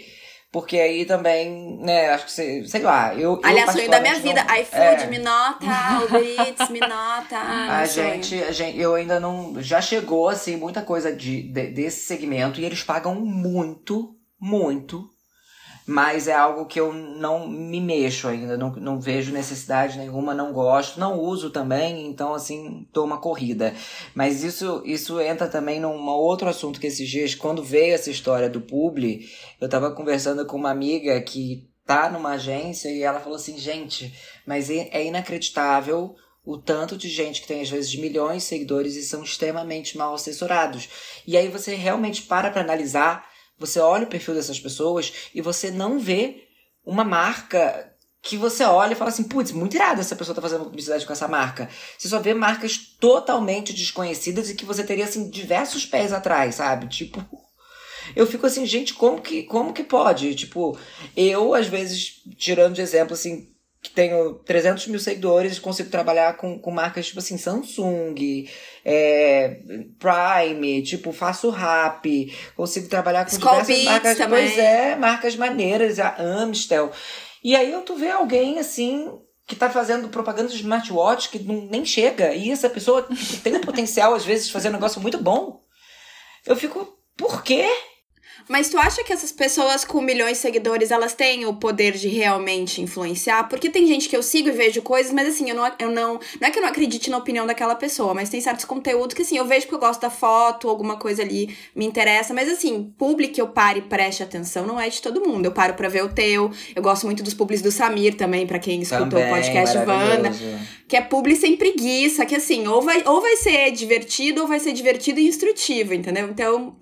[0.51, 3.35] Porque aí também, né, acho que, sei, sei lá, eu.
[3.35, 4.43] eu Aliás, sonho da minha vida.
[4.43, 5.07] particularmente iFood, é.
[5.07, 5.65] me nota,
[6.03, 7.37] Uber Eats, me nota.
[7.39, 8.07] A sonho.
[8.15, 9.61] gente, a gente, eu ainda não.
[9.61, 15.09] Já chegou, assim, muita coisa de, de- desse segmento e eles pagam muito, muito.
[15.91, 20.53] Mas é algo que eu não me mexo ainda, não, não vejo necessidade nenhuma, não
[20.53, 23.73] gosto, não uso também, então assim, dou uma corrida.
[24.15, 28.49] Mas isso, isso entra também num outro assunto que esses dias, quando veio essa história
[28.49, 33.35] do publi, eu tava conversando com uma amiga que tá numa agência e ela falou
[33.35, 34.13] assim, gente,
[34.47, 38.95] mas é é inacreditável o tanto de gente que tem às vezes milhões de seguidores
[38.95, 40.87] e são extremamente mal assessorados.
[41.27, 43.29] E aí você realmente para pra analisar,
[43.61, 46.43] você olha o perfil dessas pessoas e você não vê
[46.83, 47.87] uma marca
[48.21, 51.13] que você olha e fala assim, putz, muito irado essa pessoa tá fazendo publicidade com
[51.13, 51.69] essa marca.
[51.97, 56.87] Você só vê marcas totalmente desconhecidas e que você teria, assim, diversos pés atrás, sabe?
[56.87, 57.25] Tipo,
[58.15, 60.35] eu fico assim, gente, como que, como que pode?
[60.35, 60.77] Tipo,
[61.15, 63.50] eu, às vezes, tirando de exemplo, assim,
[63.81, 68.47] que tenho 300 mil seguidores, consigo trabalhar com, com marcas tipo assim, Samsung,
[68.85, 69.59] é,
[69.97, 74.45] Prime, tipo, faço rap, consigo trabalhar com Skull diversas Beats marcas, também.
[74.45, 76.91] pois é, marcas maneiras, a Amstel.
[77.43, 79.11] E aí eu tu vê alguém assim
[79.47, 83.55] que tá fazendo propaganda de smartwatch que não, nem chega, e essa pessoa tipo, tem
[83.55, 85.59] o potencial às vezes de fazer um negócio muito bom.
[86.45, 87.67] Eu fico, por quê?
[88.51, 92.09] Mas tu acha que essas pessoas com milhões de seguidores, elas têm o poder de
[92.09, 93.47] realmente influenciar?
[93.47, 96.19] Porque tem gente que eu sigo e vejo coisas, mas assim, eu não, eu não.
[96.37, 99.21] Não é que eu não acredite na opinião daquela pessoa, mas tem certos conteúdos que
[99.21, 102.33] assim, eu vejo porque eu gosto da foto, alguma coisa ali me interessa.
[102.33, 105.45] Mas assim, publi que eu pare e preste atenção não é de todo mundo.
[105.45, 106.51] Eu paro pra ver o teu.
[106.75, 110.29] Eu gosto muito dos publis do Samir também, pra quem escutou Também, o podcast Wanda.
[110.89, 114.59] Que é publi sem preguiça, que assim, ou vai, ou vai ser divertido, ou vai
[114.59, 116.27] ser divertido e instrutivo, entendeu?
[116.27, 116.75] Então,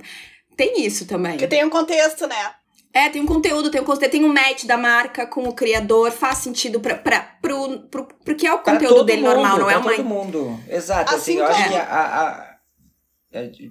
[0.59, 1.37] tem isso também.
[1.37, 2.51] Que tem um contexto, né?
[2.93, 6.11] É, tem um conteúdo, tem um conteúdo, tem um match da marca com o criador,
[6.11, 9.69] faz sentido pra, pra, pro, pro, pro que é o conteúdo dele mundo, normal, não
[9.69, 9.91] é uma.
[9.91, 10.59] todo mundo.
[10.67, 11.81] Exato, assim, Assim eu acho como- que a...
[11.83, 12.48] a- é,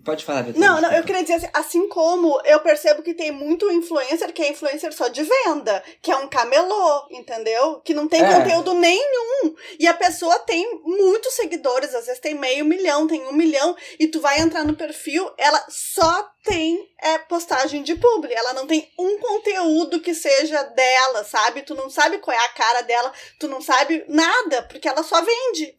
[0.04, 0.64] Pode falar, Beatriz.
[0.64, 4.40] Não, não, eu queria dizer assim, assim como eu percebo que tem muito influencer que
[4.40, 7.80] é influencer só de venda, que é um camelô, entendeu?
[7.80, 8.34] Que não tem É.
[8.34, 9.56] conteúdo nenhum.
[9.76, 14.06] E a pessoa tem muitos seguidores, às vezes tem meio milhão, tem um milhão, e
[14.06, 18.32] tu vai entrar no perfil, ela só tem é, postagem de publi.
[18.32, 21.62] Ela não tem um conteúdo que seja dela, sabe?
[21.62, 25.20] Tu não sabe qual é a cara dela, tu não sabe nada, porque ela só
[25.20, 25.76] vende.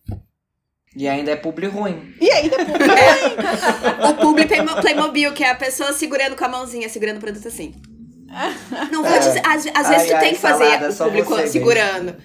[0.96, 2.14] E ainda é publi ruim.
[2.20, 4.10] E ainda é publi ruim.
[4.10, 7.48] O publi Playmo- Playmobil, que é a pessoa segurando com a mãozinha, segurando o produto
[7.48, 7.74] assim.
[8.92, 9.20] Não vou É.
[9.20, 9.42] dizer.
[9.46, 12.16] Às, às Ai, vezes tu ai, tem que fazer o público segurando.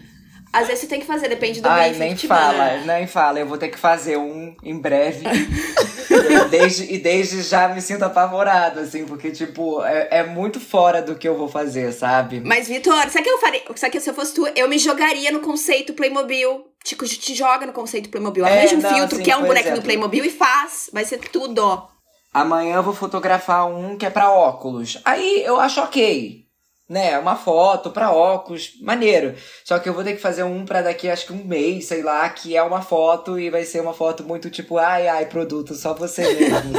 [0.55, 2.95] Às vezes tu tem que fazer, depende do Ai, nem que te fala, manda.
[2.95, 3.41] nem fala.
[3.41, 5.25] Eu vou ter que fazer um em breve.
[5.27, 11.03] e, desde, e desde já me sinto apavorado, assim, porque, tipo, é, é muito fora
[11.03, 12.41] do que eu vou fazer, sabe?
[12.45, 13.63] Mas, Vitor, sabe que eu faria?
[13.75, 16.65] Sabe que se eu fosse tu, eu me jogaria no conceito Playmobil.
[16.85, 18.47] Tipo, te joga no conceito Playmobil.
[18.47, 19.83] É, Arranja um não, filtro assim, que é um bonequinho exemplo.
[19.83, 20.89] Playmobil e faz.
[20.93, 21.89] Vai ser tudo.
[22.33, 25.01] Amanhã eu vou fotografar um que é pra óculos.
[25.05, 26.44] Aí eu acho ok.
[26.87, 29.35] Né, uma foto pra óculos, maneiro.
[29.65, 32.03] Só que eu vou ter que fazer um pra daqui acho que um mês, sei
[32.03, 35.75] lá, que é uma foto e vai ser uma foto muito tipo, ai, ai, produto,
[35.75, 36.73] só você mesmo.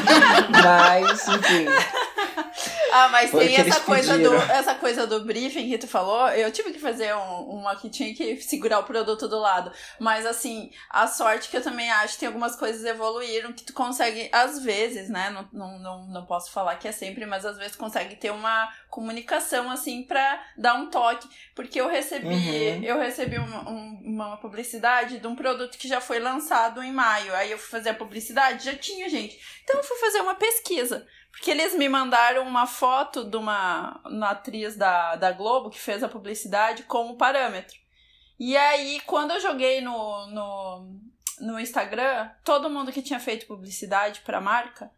[0.64, 1.66] Mas, enfim.
[2.94, 6.28] Ah, mas Foi tem essa coisa, do, essa coisa do briefing que tu falou.
[6.28, 9.72] Eu tive que fazer um- uma que tinha que segurar o produto do lado.
[9.98, 14.28] Mas, assim, a sorte que eu também acho, tem algumas coisas evoluíram que tu consegue,
[14.30, 15.30] às vezes, né?
[15.30, 18.68] Não, não, não, não posso falar que é sempre, mas às vezes consegue ter uma
[18.90, 21.26] comunicação, assim, pra dar um toque.
[21.54, 22.84] Porque eu recebi, Uhum.
[22.84, 27.34] eu recebi uma, um- uma publicidade de um produto que já foi lançado em maio.
[27.34, 29.38] Aí eu fui fazer a publicidade, já tinha, gente.
[29.64, 31.06] Então eu fui fazer uma pesquisa.
[31.32, 36.02] Porque eles me mandaram uma foto de uma, uma atriz da, da Globo que fez
[36.04, 37.76] a publicidade como parâmetro.
[38.38, 40.88] E aí, quando eu joguei no, no,
[41.40, 44.90] no Instagram, todo mundo que tinha feito publicidade pra marca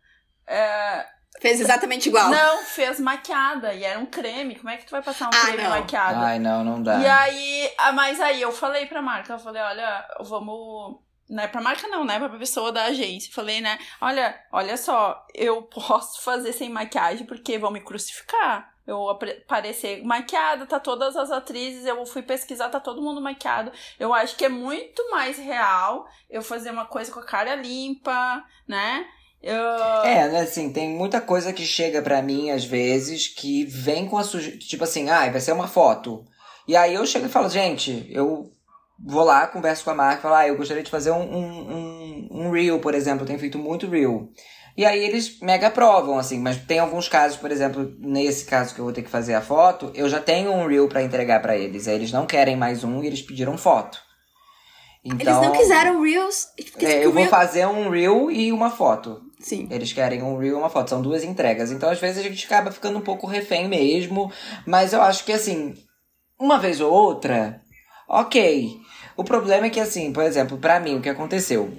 [0.46, 1.06] é,
[1.40, 2.28] Fez exatamente igual.
[2.30, 3.74] não fez maquiada.
[3.74, 4.54] E era um creme.
[4.56, 5.70] Como é que tu vai passar um Ah, creme não.
[5.70, 6.20] maquiado?
[6.24, 6.98] Ai, não, não dá.
[7.00, 11.00] E aí, ah, mas aí eu falei pra marca, eu falei, olha, vamos.
[11.28, 12.18] Né, pra marca não, né?
[12.18, 13.32] Pra pessoa da agência.
[13.32, 13.78] Falei, né?
[14.00, 18.72] Olha, olha só, eu posso fazer sem maquiagem porque vão me crucificar.
[18.86, 23.72] Eu apre- parecer maquiada, tá todas as atrizes, eu fui pesquisar, tá todo mundo maquiado.
[23.98, 28.44] Eu acho que é muito mais real eu fazer uma coisa com a cara limpa,
[28.68, 29.06] né?
[29.42, 29.56] Eu...
[30.04, 34.18] É, né, assim, tem muita coisa que chega pra mim, às vezes, que vem com
[34.18, 34.58] a sujeira.
[34.58, 36.22] Tipo assim, ah, vai ser uma foto.
[36.68, 38.50] E aí eu chego e falo, gente, eu
[38.98, 42.28] vou lá, converso com a marca, falo, ah, eu gostaria de fazer um, um, um,
[42.30, 44.28] um reel, por exemplo, eu tenho feito muito reel.
[44.76, 48.80] E aí eles mega aprovam, assim, mas tem alguns casos, por exemplo, nesse caso que
[48.80, 51.56] eu vou ter que fazer a foto, eu já tenho um reel pra entregar pra
[51.56, 51.86] eles.
[51.86, 53.98] Aí eles não querem mais um e eles pediram foto.
[55.04, 56.48] Eles Então, não quiseram Reels.
[56.78, 59.20] é, eu vou Reel- fazer um reel e uma foto.
[59.38, 59.68] Sim.
[59.70, 60.88] Eles querem um reel e uma foto.
[60.88, 61.70] São duas entregas.
[61.70, 64.32] Então, às vezes, a gente acaba ficando um pouco refém mesmo.
[64.66, 65.74] Mas eu acho que, assim,
[66.40, 67.60] uma vez ou outra,
[68.08, 68.80] ok.
[69.16, 71.72] O problema é que, assim, por exemplo, pra mim, o que aconteceu?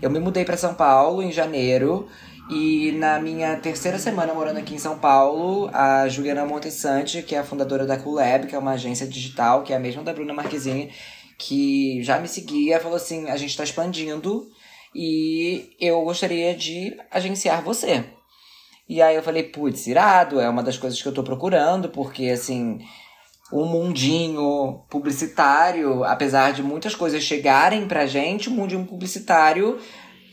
[0.00, 2.08] Eu me mudei pra São Paulo em janeiro.
[2.50, 7.38] E na minha terceira semana morando aqui em São Paulo, a Juliana Montessante, que é
[7.38, 10.34] a fundadora da Coolab, que é uma agência digital, que é a mesma da Bruna
[10.34, 10.90] Marquezine,
[11.38, 14.50] que já me seguia, falou assim: a gente está expandindo
[14.94, 18.04] e eu gostaria de agenciar você.
[18.88, 22.28] E aí eu falei, putz, irado, é uma das coisas que eu tô procurando, porque
[22.28, 22.80] assim,
[23.52, 29.78] o mundinho publicitário, apesar de muitas coisas chegarem pra gente, o mundinho publicitário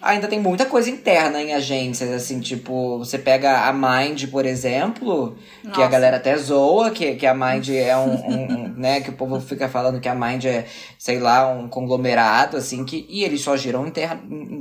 [0.02, 5.36] ainda tem muita coisa interna em agências, assim, tipo, você pega a Mind, por exemplo,
[5.64, 5.76] Nossa.
[5.76, 9.10] que a galera até zoa, que, que a Mind é um, um, um, né, que
[9.10, 10.66] o povo fica falando que a Mind é,
[10.98, 13.92] sei lá, um conglomerado, assim, que, e eles só giram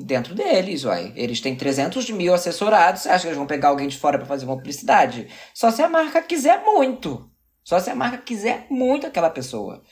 [0.03, 1.13] dentro deles, uai.
[1.15, 4.27] Eles têm 300 mil assessorados, você acha que eles vão pegar alguém de fora para
[4.27, 5.29] fazer uma publicidade?
[5.55, 7.31] Só se a marca quiser muito.
[7.69, 9.83] Só se a marca quiser muito aquela pessoa.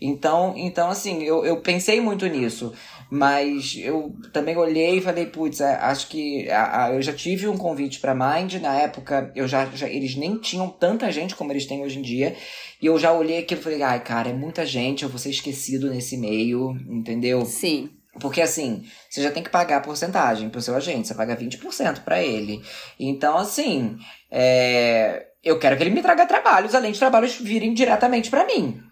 [0.00, 2.72] Então, então assim, eu, eu pensei muito nisso.
[3.10, 7.46] Mas eu também olhei e falei, putz, é, acho que a, a, eu já tive
[7.46, 8.54] um convite para Mind.
[8.54, 12.02] Na época, eu já, já, eles nem tinham tanta gente como eles têm hoje em
[12.02, 12.34] dia.
[12.80, 15.28] E eu já olhei aquilo e falei, ai, cara, é muita gente, eu vou ser
[15.28, 17.44] esquecido nesse meio, entendeu?
[17.44, 17.90] Sim.
[18.18, 22.04] Porque assim, você já tem que pagar a porcentagem pro seu agente, você paga 20%
[22.04, 22.62] para ele.
[22.98, 23.98] Então, assim,
[24.30, 28.82] é, eu quero que ele me traga trabalhos, além de trabalhos virem diretamente para mim.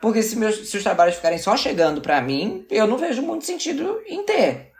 [0.00, 3.44] Porque se, meus, se os trabalhos ficarem só chegando para mim, eu não vejo muito
[3.44, 4.72] sentido em ter.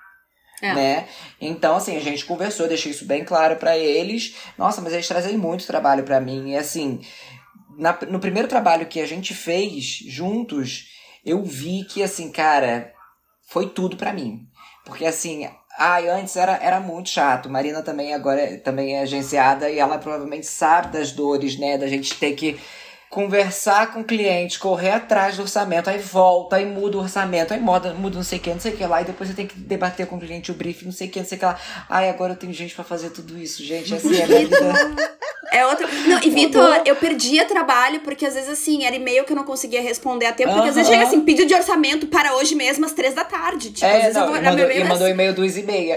[0.63, 0.75] É.
[0.75, 1.09] Né?
[1.41, 4.37] Então, assim, a gente conversou, deixei isso bem claro para eles.
[4.57, 6.51] Nossa, mas eles trazem muito trabalho para mim.
[6.51, 7.01] E assim,
[7.77, 10.89] na, no primeiro trabalho que a gente fez juntos,
[11.25, 12.93] eu vi que, assim, cara,
[13.49, 14.47] foi tudo para mim.
[14.85, 17.49] Porque, assim, ai, antes era, era muito chato.
[17.51, 21.79] Marina também agora também é agenciada e ela provavelmente sabe das dores, né?
[21.79, 22.59] Da gente ter que
[23.17, 27.59] conversar com o cliente, correr atrás do orçamento, aí volta, aí muda o orçamento, aí
[27.59, 29.47] muda, muda não sei o que, não sei o que lá, e depois você tem
[29.47, 31.47] que debater com o cliente o briefing, não sei o que, não sei o que
[31.47, 31.59] lá.
[31.89, 34.57] Ai, agora eu tenho gente para fazer tudo isso, gente, assim é a vida.
[35.51, 35.87] É outra.
[35.87, 39.45] Não, e Vitor, eu perdia trabalho, porque às vezes assim, era e-mail que eu não
[39.45, 42.85] conseguia responder a tempo, porque às vezes chega assim, pedido de orçamento para hoje mesmo
[42.85, 43.71] às três da tarde.
[43.71, 45.97] Tipo, é, às vezes não, eu vou mandou, e mandou e-mail duas e meia.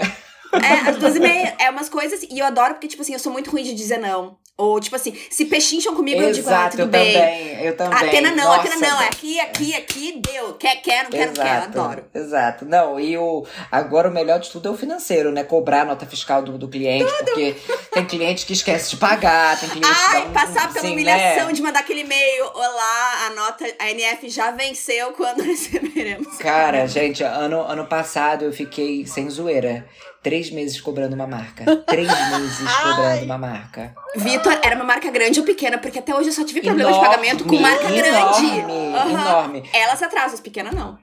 [0.52, 1.54] É, às duas e meia.
[1.58, 2.22] É umas coisas.
[2.22, 4.36] E eu adoro porque, tipo assim, eu sou muito ruim de dizer não.
[4.60, 7.14] Ou, tipo assim, se pechincham comigo, Exato, eu digo, ah, tudo eu bem.
[7.14, 8.08] Também, eu também.
[8.08, 9.00] Atena não, Nossa, Atena não.
[9.00, 10.52] É aqui, aqui, aqui, deu.
[10.54, 11.62] Quer, quer, não quer, não quer.
[11.62, 12.04] Adoro.
[12.14, 12.66] Exato.
[12.66, 15.44] Não, e o, agora o melhor de tudo é o financeiro, né?
[15.44, 17.24] Cobrar a nota fiscal do, do cliente, tudo.
[17.24, 17.56] porque
[17.90, 21.46] tem cliente que esquece de pagar, tem cliente Ai, que um, passar pela assim, humilhação
[21.46, 21.52] né?
[21.54, 22.44] de mandar aquele e-mail.
[22.54, 26.36] Olá, a nota, a NF já venceu quando receberemos.
[26.36, 29.86] Cara, gente, ano, ano passado eu fiquei sem zoeira.
[30.22, 31.64] Três meses cobrando uma marca.
[31.86, 33.94] Três meses cobrando uma marca.
[34.16, 35.78] Vitor, era uma marca grande ou pequena?
[35.78, 38.72] Porque até hoje eu só tive problema enorme, de pagamento com marca enorme, grande.
[38.72, 39.10] Uhum.
[39.10, 39.70] Enorme.
[39.72, 40.98] Elas atrasam, as pequenas não.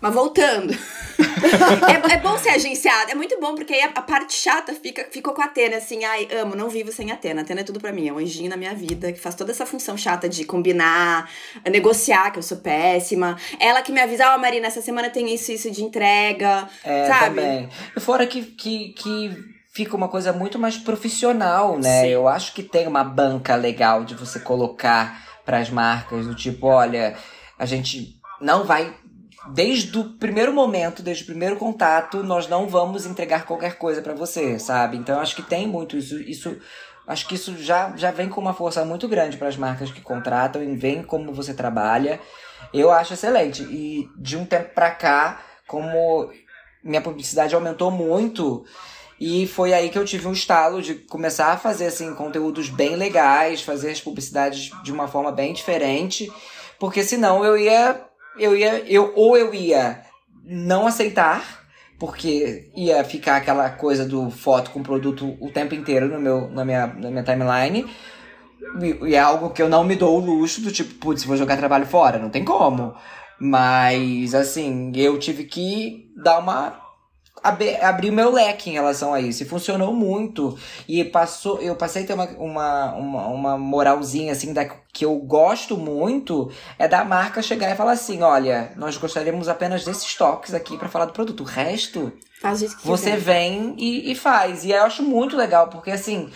[0.00, 0.72] Mas voltando.
[2.10, 3.10] é, é, bom ser agenciado.
[3.10, 6.04] É muito bom, porque aí a, a, parte chata fica, ficou com a Atena, assim.
[6.04, 7.40] Ai, amo, não vivo sem a Atena.
[7.40, 8.08] A Atena é tudo pra mim.
[8.08, 11.28] É um anjinho na minha vida que faz toda essa função chata de combinar,
[11.70, 13.36] negociar, que eu sou péssima.
[13.58, 16.66] Ela que me avisa, ó, oh, Marina, essa semana tem isso isso de entrega.
[16.82, 17.36] É, sabe?
[17.36, 17.68] também.
[17.98, 19.36] Fora que, que, que
[19.72, 22.02] fica uma coisa muito mais profissional, né?
[22.02, 22.08] Sim.
[22.08, 26.66] Eu acho que tem uma banca legal de você colocar para as marcas, do tipo,
[26.66, 27.16] olha,
[27.58, 28.94] a gente não vai
[29.48, 34.14] desde o primeiro momento, desde o primeiro contato, nós não vamos entregar qualquer coisa para
[34.14, 34.96] você, sabe?
[34.96, 36.56] Então acho que tem muito isso, isso
[37.06, 40.00] acho que isso já, já vem com uma força muito grande para as marcas que
[40.00, 42.20] contratam e vem como você trabalha.
[42.72, 43.62] Eu acho excelente.
[43.62, 46.30] E de um tempo para cá, como
[46.84, 48.64] minha publicidade aumentou muito,
[49.18, 52.96] e foi aí que eu tive um estalo de começar a fazer assim conteúdos bem
[52.96, 56.32] legais, fazer as publicidades de uma forma bem diferente,
[56.78, 60.02] porque senão eu ia eu ia, eu, ou eu ia
[60.44, 61.64] não aceitar,
[61.98, 66.64] porque ia ficar aquela coisa do foto com produto o tempo inteiro no meu, na,
[66.64, 67.88] minha, na minha timeline.
[68.80, 71.36] E, e é algo que eu não me dou o luxo do tipo, putz, vou
[71.36, 72.94] jogar trabalho fora, não tem como.
[73.38, 76.89] Mas, assim, eu tive que dar uma
[77.42, 79.42] abrir meu leque em relação a isso.
[79.42, 80.58] E funcionou muito.
[80.88, 85.16] E passou, eu passei a ter uma, uma, uma, uma moralzinha, assim, da, que eu
[85.16, 90.54] gosto muito, é da marca chegar e falar assim: olha, nós gostaríamos apenas desses toques
[90.54, 91.40] aqui para falar do produto.
[91.40, 92.12] O resto,
[92.84, 94.64] você vem e, e faz.
[94.64, 96.30] E eu acho muito legal, porque assim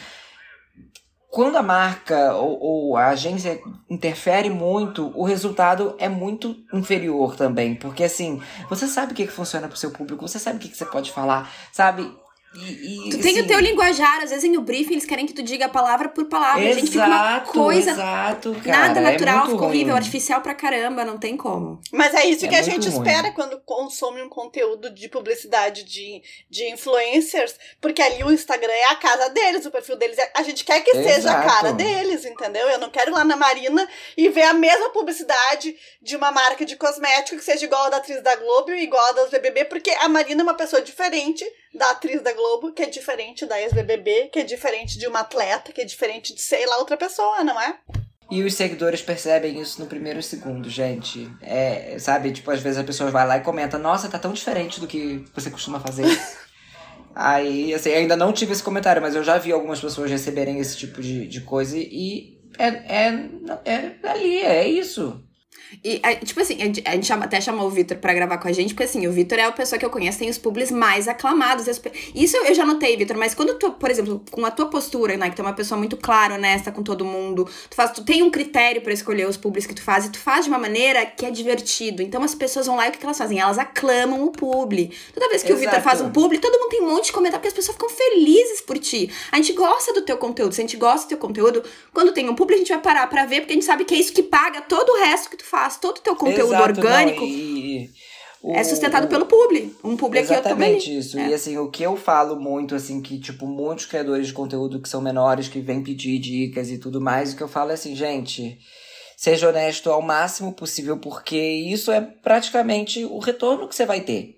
[1.34, 7.74] quando a marca ou, ou, a agência interfere muito, o resultado é muito inferior também.
[7.74, 10.68] Porque assim, você sabe o que, que funciona pro seu público, você sabe o que,
[10.68, 12.08] que você pode falar, sabe?
[12.56, 15.26] E, e, Tu tem assim, o teu linguajar, às vezes em o briefing eles querem
[15.26, 16.60] que tu diga palavra por palavra.
[16.68, 18.78] a gente fica uma Exato, coisa exato, cara.
[18.88, 21.80] nada é natural, muito ficou horrível, artificial pra caramba, não tem como.
[21.92, 23.06] Mas é isso É que a gente ruim.
[23.08, 28.84] espera quando consome um conteúdo de publicidade de, de influencers, porque ali o Instagram é
[28.86, 30.16] a casa deles, o perfil deles.
[30.18, 31.48] é- A gente quer que seja a Exato.
[31.48, 32.68] cara deles, entendeu?
[32.68, 36.64] Eu não quero ir lá na Marina e ver a mesma publicidade de uma marca
[36.64, 39.64] de cosmético que seja igual a da atriz da Globo e igual a das BBB,
[39.66, 43.60] porque a Marina é uma pessoa diferente da atriz da Globo, que é diferente da
[43.60, 47.42] ex-BBB, que é diferente de uma atleta, que é diferente de sei lá outra pessoa,
[47.42, 47.78] não é?
[48.30, 51.30] E os seguidores percebem isso no primeiro segundo, gente.
[51.42, 54.80] É, sabe, tipo, às vezes a pessoa vai lá e comenta, nossa, tá tão diferente
[54.80, 56.06] do que você costuma fazer.
[57.14, 60.76] Aí, assim, ainda não tive esse comentário, mas eu já vi algumas pessoas receberem esse
[60.76, 63.28] tipo de, de coisa e é, é,
[63.64, 65.22] é ali, é isso.
[65.82, 68.84] E, tipo assim, a gente, até chamou o Vitor pra gravar com a gente, porque
[68.84, 71.66] assim, o Vitor é a pessoa que eu conheço, tem os publis mais aclamados.
[72.14, 75.30] Isso eu já notei, Vitor, mas quando tu, por exemplo, com a tua postura, né,
[75.30, 78.22] que tu é uma pessoa muito clara, honesta com todo mundo, tu, faz, tu tem
[78.22, 81.04] um critério pra escolher os publis que tu faz, e tu faz de uma maneira
[81.06, 82.02] que é divertido.
[82.02, 83.38] Então as pessoas vão lá e o que, elas fazem?
[83.38, 84.92] Elas aclamam o publi.
[85.12, 85.84] Toda vez que o Vitor Exato.
[85.84, 88.60] faz um publi, todo mundo tem um monte de comentário, porque as pessoas ficam felizes
[88.60, 89.10] por ti.
[89.32, 90.54] A gente gosta do teu conteúdo.
[90.54, 93.06] Se a gente gosta do teu conteúdo, quando tem um publi, a gente vai parar
[93.08, 95.36] pra ver, porque a gente sabe que é isso que paga todo o resto que
[95.36, 97.20] tu faz, todo o teu conteúdo Exato, orgânico.
[97.20, 97.90] não, e-
[98.42, 99.74] o- É sustentado o- pelo publi.
[99.82, 100.76] Um publi aqui, outro também.
[100.76, 101.18] Exatamente isso.
[101.18, 101.28] É.
[101.28, 104.88] E assim, o que eu falo muito, assim, que, tipo, muitos criadores de conteúdo que
[104.88, 107.96] são menores, que vêm pedir dicas e tudo mais, o que eu falo é assim,
[107.96, 108.58] gente,
[109.16, 114.36] seja honesto ao máximo possível, porque isso é praticamente o retorno que você vai ter.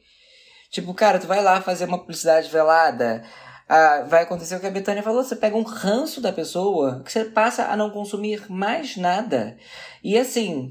[0.70, 3.24] Tipo, cara, tu vai lá fazer uma publicidade velada,
[3.68, 7.10] ah, vai acontecer o que a Betânia falou, você pega um ranço da pessoa, que
[7.10, 9.56] você passa a não consumir mais nada.
[10.04, 10.68] E assim,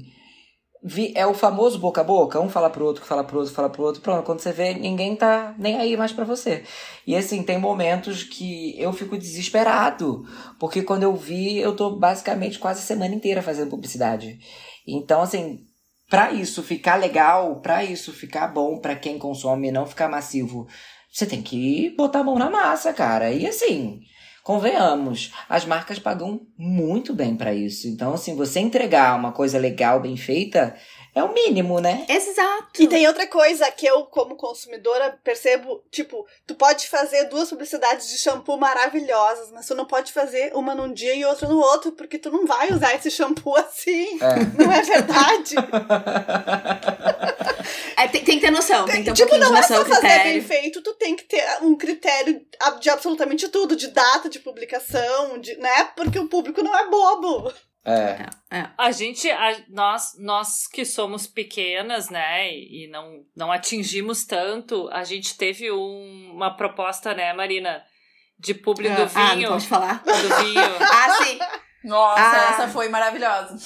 [0.82, 3.68] vi- é o famoso boca a boca, um fala pro outro, fala pro outro, fala
[3.70, 6.64] pro outro, pronto, quando você vê, ninguém tá nem aí mais pra você.
[7.06, 10.24] E assim, tem momentos que eu fico desesperado,
[10.58, 14.38] porque quando eu vi, eu tô basicamente quase a semana inteira fazendo publicidade.
[14.86, 15.60] Então, assim,
[16.08, 20.66] pra isso ficar legal, pra isso ficar bom pra quem consome não ficar massivo,
[21.12, 23.30] você tem que botar a mão na massa, cara.
[23.32, 24.00] E assim,
[24.46, 27.88] convenhamos, as marcas pagam muito bem pra isso.
[27.88, 30.76] Então, assim, você entregar uma coisa legal, bem feita,
[31.16, 32.04] é o mínimo, né?
[32.10, 32.82] Exato.
[32.82, 38.10] E tem outra coisa que eu, como consumidora, percebo, tipo, tu pode fazer duas publicidades
[38.10, 41.92] de shampoo maravilhosas, mas tu não pode fazer uma num dia e outra no outro,
[41.92, 44.18] porque tu não vai usar esse shampoo assim.
[44.20, 44.62] É.
[44.62, 45.54] Não é verdade?
[47.96, 49.82] É, tem, tem que ter noção, tem que ter um tipo, de não é só
[49.86, 52.44] fazer bem feito, tu tem que ter um critério
[52.78, 55.84] de absolutamente tudo, de data de publicação, de, né?
[55.96, 57.50] Porque o público não é bobo.
[57.86, 58.26] É.
[58.76, 64.88] A gente, a- nós, nós que somos pequenas, né, e e não, não atingimos tanto,
[64.92, 67.82] a gente teve um- uma proposta, né, Marina,
[68.38, 69.48] de publi do Ah, não vinho.
[69.50, 70.02] pode falar.
[70.04, 70.60] do vinho.
[70.80, 71.38] Ah, sim.
[71.84, 72.50] Nossa, Ah.
[72.50, 73.56] essa foi maravilhosa.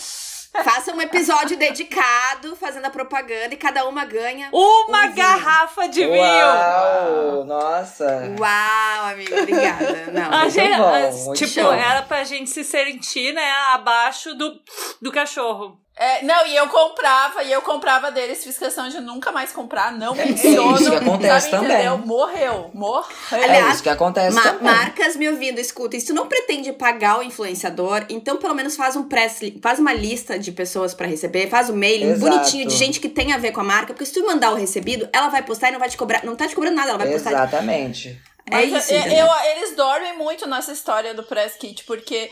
[0.53, 4.49] Faça um episódio dedicado, fazendo a propaganda, e cada uma ganha.
[4.53, 6.17] Uma Um garrafa de vinho!
[6.19, 7.45] Uau!
[7.45, 8.35] Nossa!
[8.39, 10.11] Uau, amiga, obrigada.
[10.13, 10.33] Não.
[10.33, 11.73] A gente, bom, tipo, show.
[11.73, 14.61] era pra gente se sentir, né, abaixo do,
[15.01, 15.79] do cachorro.
[15.97, 19.93] É, não, e eu comprava, e eu comprava deles, fiz questão de nunca mais comprar,
[19.93, 20.77] não É funciono.
[20.81, 21.77] isso que acontece sabe, também.
[21.87, 21.99] entendeu?
[22.07, 23.05] Morreu, morreu.
[23.31, 24.63] Aliás, é isso que acontece Ma- também.
[24.63, 28.97] marcas me ouvindo, escuta, se tu não pretende pagar o influenciador, então pelo menos faz
[28.97, 32.31] um press, faz uma lista de pessoas pra receber, faz um mailing Exato.
[32.31, 34.57] bonitinho de gente que tem a ver com a marca, porque se tu mandar o
[34.57, 36.99] recebido, ela vai postar e não vai te cobrar, não tá te cobrando nada, ela
[36.99, 37.33] vai postar.
[37.33, 38.19] Exatamente.
[38.51, 39.27] É isso, eu- entendeu?
[39.27, 42.31] eu- eles dormem muito nessa história do press kit, porque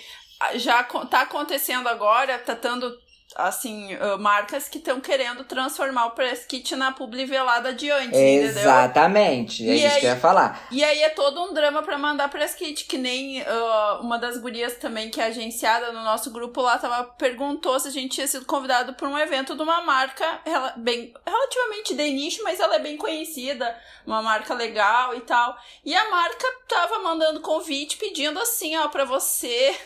[0.54, 2.90] já tá acontecendo agora, tá tendo
[3.36, 8.08] assim, ah, marcas que estão querendo transformar o press kit na publi velada de antes,
[8.18, 8.48] entendeu?
[8.48, 9.68] Exatamente.
[9.68, 10.66] É E isso aí- que eu ia falar.
[10.70, 14.38] E aí é todo um drama pra mandar press kit, que nem ah, uma das
[14.38, 18.26] gurias também que é agenciada no nosso grupo lá tava, perguntou se a gente tinha
[18.26, 22.76] sido convidado para um evento de uma marca rela- bem, relativamente de nicho, mas ela
[22.76, 25.56] é bem conhecida, uma marca legal e tal.
[25.84, 29.76] E a marca tava mandando convite pedindo assim, ó, pra você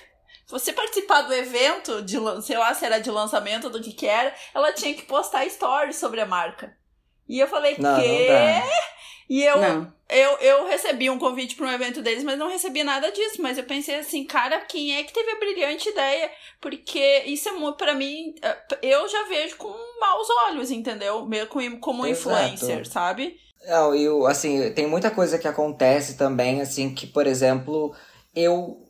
[0.52, 4.32] você participar do evento, de, sei lá se era de lançamento, do que que era,
[4.54, 6.76] ela tinha que postar stories sobre a marca.
[7.28, 8.26] E eu falei, Não, quê?
[8.28, 8.62] não.
[9.30, 9.92] E eu, Não.
[10.10, 13.40] eu, eu recebi um convite para um evento deles, mas não recebi nada disso.
[13.40, 16.30] Mas eu pensei assim, cara, quem é que teve a brilhante ideia?
[16.60, 21.24] Porque isso é muito, pra mim, eh, eu já vejo com maus olhos, entendeu?
[21.24, 22.28] Meio como, como Exato.
[22.36, 23.40] influencer, sabe?
[23.64, 27.94] Não, e assim, tem muita coisa que acontece também, assim, que, por exemplo,
[28.34, 28.84] eu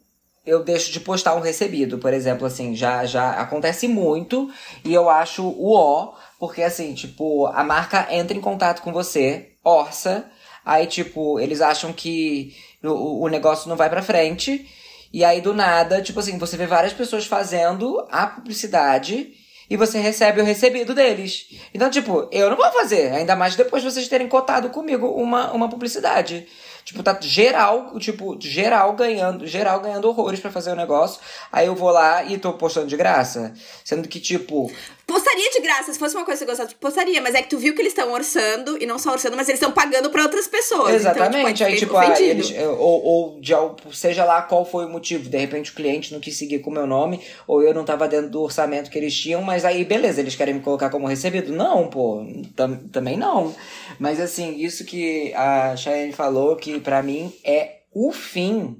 [0.44, 4.50] eu deixo de postar um recebido, por exemplo, assim, já já acontece muito
[4.84, 9.50] e eu acho o ó, porque assim, tipo, a marca entra em contato com você,
[9.64, 10.30] orça,
[10.64, 14.68] Aí, tipo, eles acham que o, o negócio não vai pra frente.
[15.12, 19.32] E aí, do nada, tipo assim, você vê várias pessoas fazendo a publicidade
[19.68, 21.46] e você recebe o recebido deles.
[21.74, 25.52] Então, tipo, eu não vou fazer, ainda mais depois de vocês terem cotado comigo uma,
[25.52, 26.46] uma publicidade.
[26.84, 31.20] Tipo, tá geral, tipo, geral ganhando, geral ganhando horrores para fazer o negócio.
[31.50, 33.54] Aí eu vou lá e tô postando de graça.
[33.84, 34.70] Sendo que, tipo,
[35.04, 37.58] Postaria de graça, se fosse uma coisa que você gostasse, postaria, mas é que tu
[37.58, 40.46] viu que eles estão orçando, e não só orçando, mas eles estão pagando pra outras
[40.46, 40.94] pessoas.
[40.94, 41.62] Exatamente.
[41.62, 43.52] Então, tipo, aí, tipo, ah, eles, ou, ou de,
[43.92, 45.28] seja lá qual foi o motivo.
[45.28, 48.08] De repente o cliente não quis seguir com o meu nome, ou eu não tava
[48.08, 51.52] dentro do orçamento que eles tinham, mas aí, beleza, eles querem me colocar como recebido?
[51.52, 52.24] Não, pô,
[52.56, 53.54] tam- também não.
[53.98, 58.76] Mas assim, isso que a Cheyenne falou, que pra mim é o fim,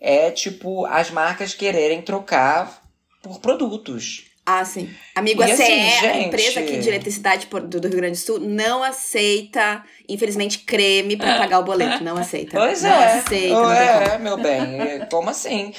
[0.00, 2.82] é tipo as marcas quererem trocar
[3.22, 4.24] por produtos.
[4.44, 4.90] Ah, sim.
[5.14, 8.24] Amigo, E a CE, assim, a gente- empresa aqui de eletricidade do Rio Grande do
[8.24, 12.02] Sul, não aceita, infelizmente, creme pra pagar o boleto.
[12.02, 12.58] Não aceita.
[12.58, 13.18] Pois não é.
[13.18, 13.54] aceita.
[13.54, 14.80] não é, meu bem.
[14.80, 15.72] É, Como assim?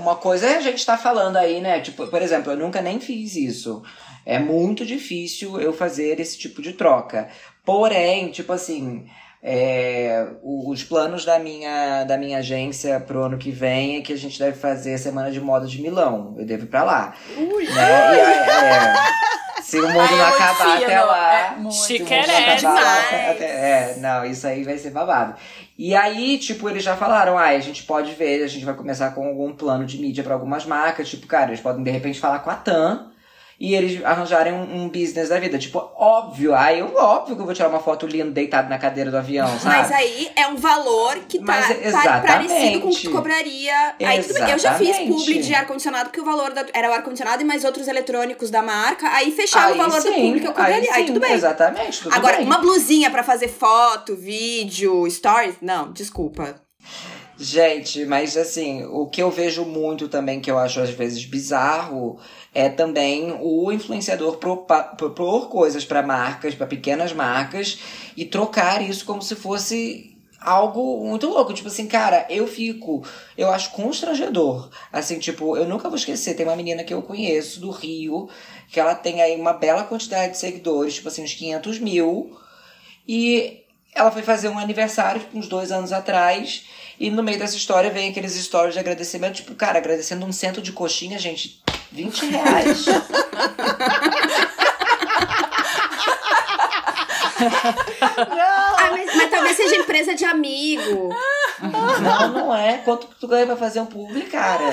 [0.00, 1.80] Uma coisa é a gente tá falando aí, né?
[1.80, 3.82] Tipo, por exemplo, eu nunca nem fiz isso.
[4.24, 7.28] É muito difícil eu fazer esse tipo de troca.
[7.68, 9.04] Porém, tipo assim,
[9.42, 14.16] é, os planos da minha, da minha agência pro ano que vem é que a
[14.16, 16.34] gente deve fazer a Semana de Moda de Milão.
[16.38, 17.12] Eu devo ir pra lá.
[17.36, 17.66] Ui.
[17.66, 18.16] Né?
[18.16, 18.94] E é,
[19.60, 21.34] se o mundo Ai, não acabar até lá.
[21.38, 21.70] É não
[22.56, 23.30] demais.
[23.36, 25.34] até- É, não, isso aí vai ser babado.
[25.76, 29.10] E aí, tipo, eles já falaram, ah, a gente pode ver, a gente vai começar
[29.10, 32.38] com algum plano de mídia pra algumas marcas, tipo, cara, eles podem de repente falar
[32.38, 33.10] com a TAM
[33.60, 35.58] e eles arranjarem um, um business da vida.
[35.58, 39.10] Tipo, óbvio, aí eu óbvio que eu vou tirar uma foto linda deitado na cadeira
[39.10, 39.76] do avião, sabe?
[39.76, 43.94] Mas aí é um valor que tá, Mas, tá parecido com o que tu cobraria.
[44.04, 44.50] Aí tudo bem.
[44.52, 47.64] Eu já fiz publi de ar-condicionado, porque o valor da- era o ar-condicionado e mais
[47.64, 49.08] outros eletrônicos da marca.
[49.08, 50.92] Aí fechava Aí o valor do sim, público que eu cobraria.
[50.94, 51.32] Aí, sim, tudo bem.
[51.32, 52.46] Exatamente, tudo Agora, bem.
[52.46, 55.56] uma blusinha pra fazer foto, vídeo, stories?
[55.60, 56.60] Não, desculpa.
[57.40, 62.18] Gente, mas assim, o que eu vejo muito também, que eu acho às vezes bizarro,
[62.58, 67.78] é também o influenciador propor coisas para marcas, para pequenas marcas,
[68.16, 71.54] e trocar isso como se fosse algo muito louco.
[71.54, 73.06] Tipo assim, cara, eu fico,
[73.36, 74.70] eu acho constrangedor.
[74.92, 78.28] Assim, tipo, eu nunca vou esquecer, tem uma menina que eu conheço do Rio,
[78.68, 82.36] que ela tem aí uma bela quantidade de seguidores, tipo assim, uns 500 mil,
[83.06, 83.62] e
[83.94, 86.64] ela foi fazer um aniversário, tipo, uns dois anos atrás,
[86.98, 90.60] e no meio dessa história vem aqueles stories de agradecimento, tipo, cara, agradecendo um cento
[90.60, 91.62] de coxinha, gente,
[91.98, 92.86] 20 reais.
[97.40, 101.08] Ah, mas, mas talvez seja empresa de amigo.
[102.00, 102.78] Não, não é.
[102.78, 104.70] Quanto que tu ganha pra fazer um publi, cara?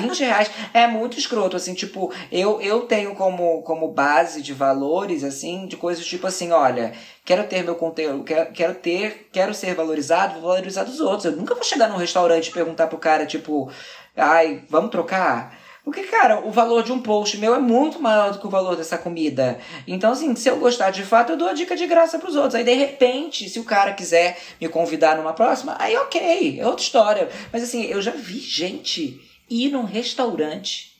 [0.00, 0.50] 20 reais.
[0.72, 5.76] É muito escroto, assim, tipo, eu, eu tenho como, como base de valores, assim, de
[5.76, 6.92] coisas tipo assim, olha,
[7.24, 11.26] quero ter meu conteúdo, quero, quero ter, quero ser valorizado, vou valorizar dos outros.
[11.26, 13.70] Eu nunca vou chegar num restaurante e perguntar pro cara, tipo,
[14.16, 15.63] ai, vamos trocar?
[15.84, 18.74] Porque, cara, o valor de um post meu é muito maior do que o valor
[18.74, 19.58] dessa comida.
[19.86, 22.54] Então, assim, se eu gostar de fato, eu dou a dica de graça pros outros.
[22.54, 26.82] Aí, de repente, se o cara quiser me convidar numa próxima, aí ok, é outra
[26.82, 27.28] história.
[27.52, 29.20] Mas, assim, eu já vi gente
[29.50, 30.94] ir num restaurante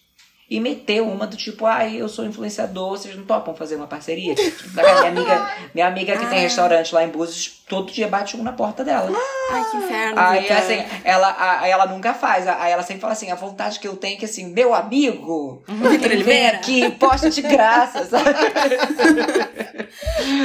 [0.51, 4.35] e meter uma do tipo, ai, eu sou influenciador, vocês não topam fazer uma parceria?
[4.37, 6.43] Tipo, minha amiga, minha amiga que tem Ah.
[6.43, 9.11] restaurante lá em Búzios, todo dia bate um na porta dela.
[9.51, 10.19] Ai, que inferno.
[10.21, 10.57] Aí, Vitor.
[10.57, 12.47] assim, ela, aí ela nunca faz.
[12.47, 15.63] Aí ela sempre fala assim: a vontade que eu tenho é que, assim, meu amigo,
[15.69, 18.25] Vitor ele vem aqui, posta de graça, sabe?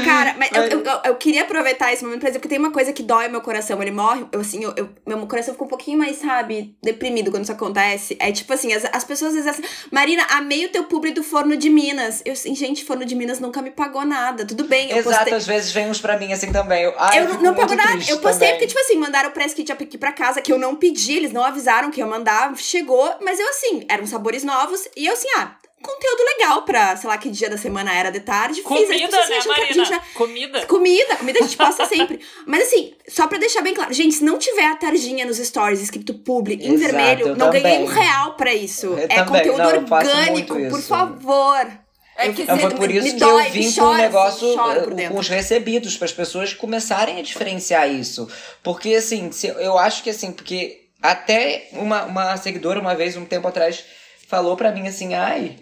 [0.06, 2.72] Cara, mas eu, eu, eu- eu queria aproveitar esse momento pra dizer, porque tem uma
[2.72, 3.82] coisa que dói meu coração.
[3.82, 7.44] Ele morre, eu, assim, eu, eu- meu coração fica um pouquinho mais, sabe, deprimido quando
[7.44, 8.18] isso acontece.
[8.20, 11.24] É tipo assim, as, as pessoas às vezes assim, Marina, amei o teu publi do
[11.24, 12.22] Forno de Minas.
[12.26, 14.46] Eu assim, gente, Forno de Minas nunca me pagou nada.
[14.46, 15.34] Tudo bem, eu Exato, postei.
[15.34, 16.84] às vezes vem uns pra mim assim também.
[16.84, 18.00] Eu, ai, Eu não, não pago nada.
[18.08, 18.54] Eu postei também.
[18.54, 21.32] porque, tipo assim, mandaram o press kit aqui pra casa que eu não pedi, eles
[21.32, 25.28] não avisaram que ia mandar, chegou, mas eu assim, eram sabores novos, e eu assim,
[25.38, 25.52] ah,
[25.82, 28.56] conteúdo legal pra, sei lá, que dia da semana era de tarde.
[28.62, 29.86] fiz, aí Comida, pessoas né, acham que a Marina?
[29.86, 30.66] gente Comida.
[30.66, 32.20] Comida, comida a gente posta sempre.
[32.46, 35.82] Mas assim, só pra deixar bem claro, gente, se não tiver a tarjinha nos stories
[35.82, 37.84] escrito publi em Exato, vermelho, não ganhei também.
[37.84, 38.88] um real pra isso.
[38.88, 41.79] Eu é também, conteúdo não, orgânico, por favor.
[42.20, 44.82] É que foi por me isso que dói, eu vim com um chora, negócio assim,
[44.82, 48.28] por com os recebidos, para as pessoas começarem a diferenciar isso.
[48.62, 53.48] Porque, assim, eu acho que, assim, porque até uma, uma seguidora, uma vez, um tempo
[53.48, 53.84] atrás,
[54.28, 55.58] falou pra mim assim, ai.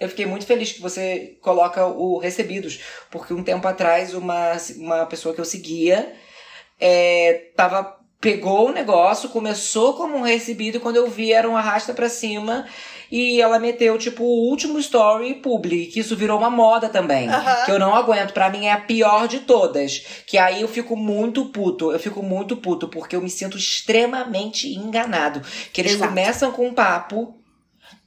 [0.00, 5.06] Eu fiquei muito feliz que você coloca o recebidos, porque um tempo atrás uma, uma
[5.06, 6.14] pessoa que eu seguia
[6.80, 11.92] é, tava pegou o negócio, começou como um recebido, quando eu vi era um arrasta
[11.92, 12.66] pra cima.
[13.12, 17.28] E ela meteu, tipo, o último story public, que isso virou uma moda também.
[17.28, 17.66] Aham.
[17.66, 18.32] Que eu não aguento.
[18.32, 20.02] Pra mim é a pior de todas.
[20.26, 21.92] Que aí eu fico muito puto.
[21.92, 25.42] Eu fico muito puto, porque eu me sinto extremamente enganado.
[25.74, 26.08] Que eles Exato.
[26.08, 27.36] começam com um papo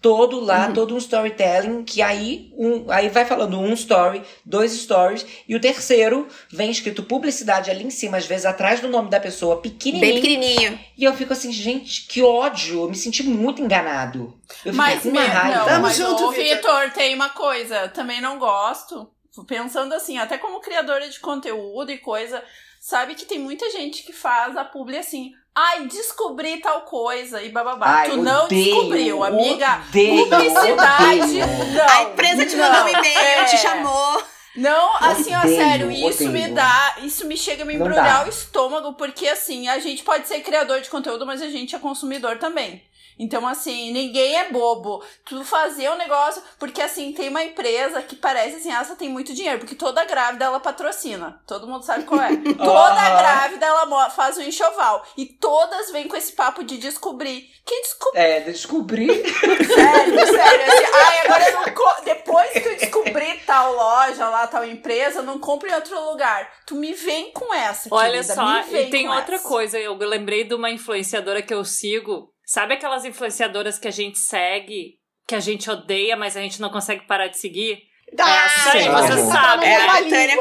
[0.05, 0.73] todo lá, Uhum.
[0.73, 5.59] todo um storytelling, que aí, um, aí vai falando um story, dois stories, e o
[5.59, 9.71] terceiro vem escrito publicidade ali em cima, às vezes atrás do nome da pessoa, Bem
[9.71, 10.13] pequenininho.
[10.21, 10.79] pequenininho.
[10.95, 12.83] E eu fico assim, gente, que ódio.
[12.83, 14.39] Eu me senti muito enganado.
[14.63, 15.57] Eu fiquei Mas, com uma me- raiva.
[15.57, 16.31] não, Tamo mas junto.
[16.33, 19.09] Vitor, tem uma coisa, também não gosto.
[19.47, 22.43] Pensando assim, até como criadora de conteúdo e coisa,
[22.79, 25.31] sabe que tem muita gente que faz a publi assim.
[25.57, 27.99] Ai, descobri tal coisa e bababá.
[27.99, 29.81] Ai, tu não odeio, descobriu, amiga.
[29.87, 31.21] odeio, Publicidade.
[31.21, 31.47] odeio.
[31.73, 33.45] Não, a empresa te mandou um não, e-mail, é.
[33.45, 34.23] te chamou.
[34.53, 36.31] Não, assim, ó, sério, isso odeio.
[36.31, 40.27] me dá, isso me chega a me embrulhar o estômago, porque assim, a gente pode
[40.27, 42.81] ser criador de conteúdo, mas a gente é consumidor também.
[43.17, 45.03] Então, assim, ninguém é bobo.
[45.25, 49.33] Tu fazer um negócio, porque assim, tem uma empresa que parece assim, essa tem muito
[49.33, 51.41] dinheiro, porque toda grávida ela patrocina.
[51.47, 52.35] Todo mundo sabe qual é.
[52.57, 55.05] toda grávida ela faz um enxoval.
[55.17, 57.49] E todas vêm com esse papo de descobrir.
[57.65, 58.21] Quem descobriu?
[58.21, 59.07] É, descobri.
[59.65, 60.73] Sério, sério.
[60.73, 65.19] Assim, ai, agora eu não co- depois que eu descobri tal loja lá, tal empresa,
[65.19, 66.49] eu não compro em outro lugar.
[66.65, 69.47] Tu me vem com essa, Olha querida, só, me vem e tem com outra essa.
[69.47, 72.31] coisa, eu lembrei de uma influenciadora que eu sigo.
[72.45, 74.95] Sabe aquelas influenciadoras que a gente segue,
[75.27, 77.79] que a gente odeia, mas a gente não consegue parar de seguir?
[78.19, 80.35] Ah, aí, você tá sabe, mesma é a Tânia.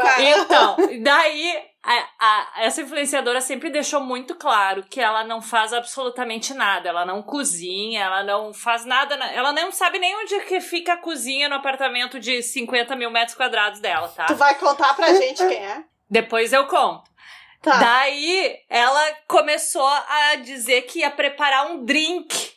[0.45, 6.53] Então, daí, a- a- essa influenciadora sempre deixou muito claro que ela não faz absolutamente
[6.53, 6.91] nada.
[6.91, 9.17] Ela não cozinha, ela não faz nada.
[9.17, 13.11] na- Ela não sabe nem onde que fica a cozinha no apartamento de 50 mil
[13.11, 14.27] metros quadrados dela, tá?
[14.27, 15.83] Tu vai contar pra gente quem é?
[16.09, 17.11] Depois eu conto.
[17.65, 17.79] Tá.
[17.79, 22.53] Daí ela começou a dizer que ia preparar um drink.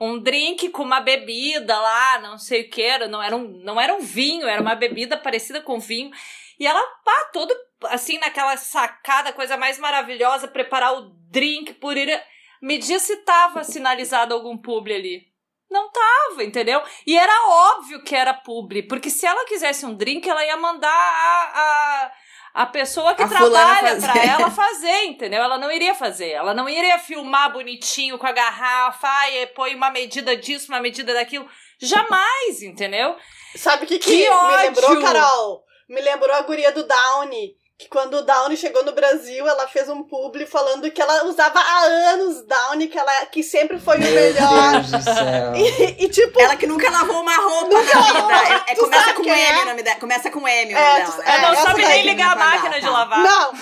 [0.00, 3.80] Um drink com uma bebida lá, não sei o que era, não era um, não
[3.80, 6.12] era um vinho, era uma bebida parecida com vinho.
[6.58, 7.52] E ela, pá, todo
[7.86, 12.22] assim, naquela sacada, coisa mais maravilhosa, preparar o drink por ir.
[12.62, 15.34] Me diz se tava sinalizado algum publi ali.
[15.68, 16.80] Não tava, entendeu?
[17.04, 20.88] E era óbvio que era publi, porque se ela quisesse um drink, ela ia mandar
[20.88, 22.12] a, a,
[22.54, 25.42] a pessoa que A trabalha pra ela fazer, entendeu?
[25.42, 26.30] Ela não iria fazer.
[26.30, 31.12] Ela não iria filmar bonitinho com a garrafa, ai, põe uma medida disso, uma medida
[31.12, 31.48] daquilo.
[31.80, 33.16] Jamais, entendeu?
[33.56, 35.64] Sabe o que, que, Que me lembrou, Carol?
[35.88, 37.56] Me lembrou a guria do Downy.
[37.76, 41.58] Que quando o Downy chegou no Brasil, ela fez um publi falando que ela usava
[41.58, 41.78] há
[42.12, 44.72] anos Downy, que, ela, que sempre foi o Meu melhor.
[44.74, 45.54] Deus do céu.
[45.56, 48.62] E, e, tipo, Ela que nunca lavou uma roupa Nunca na vida.
[48.68, 49.62] É, é- começa com quem M é?
[49.62, 49.98] o nome dela.
[49.98, 51.24] Começa com M o É, nome tu- dela.
[51.28, 53.18] é, Ela não sabe nem ligar a máquina de lavar.
[53.18, 53.52] não,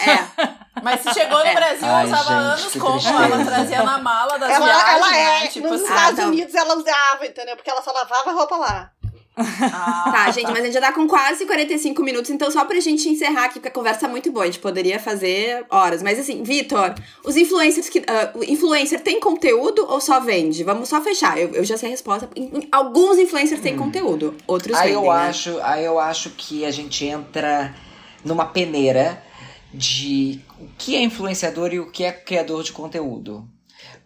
[0.00, 0.62] É.
[0.82, 1.54] Mas se chegou no É.
[1.54, 2.92] Brasil, Ai, usava gente, anos como?
[3.00, 3.24] tristeza.
[3.24, 5.44] Ela trazia na mala das ela, viagens, ela né?
[5.44, 5.48] é.
[5.48, 5.90] Tipo nos assim.
[5.94, 6.26] Estados Ah.
[6.26, 7.56] Unidos ela usava, entendeu?
[7.56, 8.91] Porque ela só lavava a roupa lá.
[9.36, 12.78] Ah, Tá, gente, mas a gente já tá com quase 45 minutos, então só pra
[12.80, 16.02] gente encerrar aqui, porque a conversa é muito boa, a gente poderia fazer horas.
[16.02, 18.02] Mas assim, Vitor, os influencers que.
[18.34, 20.62] o influencer tem conteúdo ou só vende?
[20.62, 21.38] Vamos só fechar.
[21.38, 22.28] Eu, eu já sei a resposta.
[22.70, 25.04] Alguns influencers têm conteúdo, outros Aí vendem.
[25.04, 25.28] eu né?
[25.28, 27.74] acho, aí eu acho que a gente entra
[28.24, 29.22] numa peneira
[29.72, 33.46] de o que é influenciador e o que é criador de conteúdo.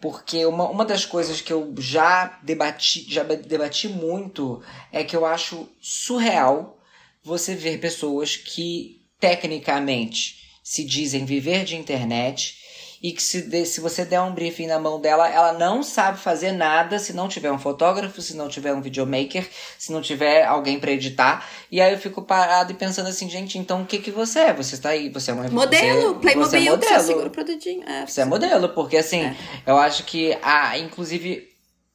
[0.00, 5.24] Porque uma, uma das coisas que eu já debati, já debati muito é que eu
[5.24, 6.78] acho surreal
[7.22, 12.65] você ver pessoas que tecnicamente se dizem viver de internet
[13.08, 16.18] e que se, de- se você der um briefing na mão dela, ela não sabe
[16.18, 19.46] fazer nada se não tiver um fotógrafo, se não tiver um videomaker,
[19.78, 21.46] se não tiver alguém pra editar.
[21.70, 24.52] E aí eu fico parado e pensando assim, gente, então o que que você é?
[24.54, 27.02] Você está aí, você é uma Modelo, você, Playmobil, você é modelo.
[27.02, 27.88] seguro produtinho.
[27.88, 28.06] É.
[28.06, 29.36] Você é modelo, porque assim, É.
[29.66, 31.46] eu acho que a, inclusive,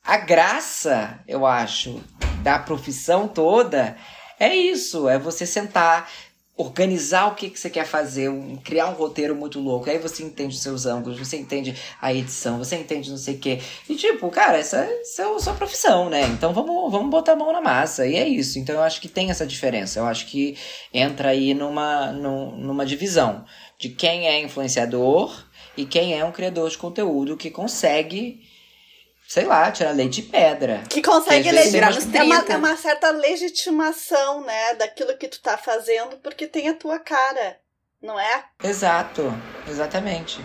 [0.03, 2.01] a graça, eu acho,
[2.41, 3.97] da profissão toda
[4.39, 6.09] é isso, é você sentar,
[6.61, 9.89] organizar o que, que você quer fazer, um- criar um roteiro muito louco.
[9.89, 13.39] Aí você entende os seus ângulos, você entende a edição, você entende não sei o
[13.39, 13.59] quê.
[13.89, 16.21] E tipo, cara, essa, essa é a sua profissão, né?
[16.27, 18.05] Então vamos, vamos botar a mão na massa.
[18.07, 18.59] E é isso.
[18.59, 19.99] Então eu acho que tem essa diferença.
[19.99, 20.57] Eu acho que
[20.93, 23.43] entra aí numa, num- numa divisão
[23.77, 25.43] de quem é influenciador
[25.75, 28.41] e quem é um criador de conteúdo que consegue,
[29.31, 30.83] sei lá, tirar leite de pedra.
[30.89, 31.93] Que consegue legitimar.
[32.13, 32.53] É uma, 30.
[32.53, 34.75] é uma certa legitimação, né?
[34.75, 37.55] Daquilo que tu tá fazendo, porque tem a tua cara.
[38.01, 38.43] Não é?
[38.61, 39.33] Exato,
[39.69, 40.43] exatamente.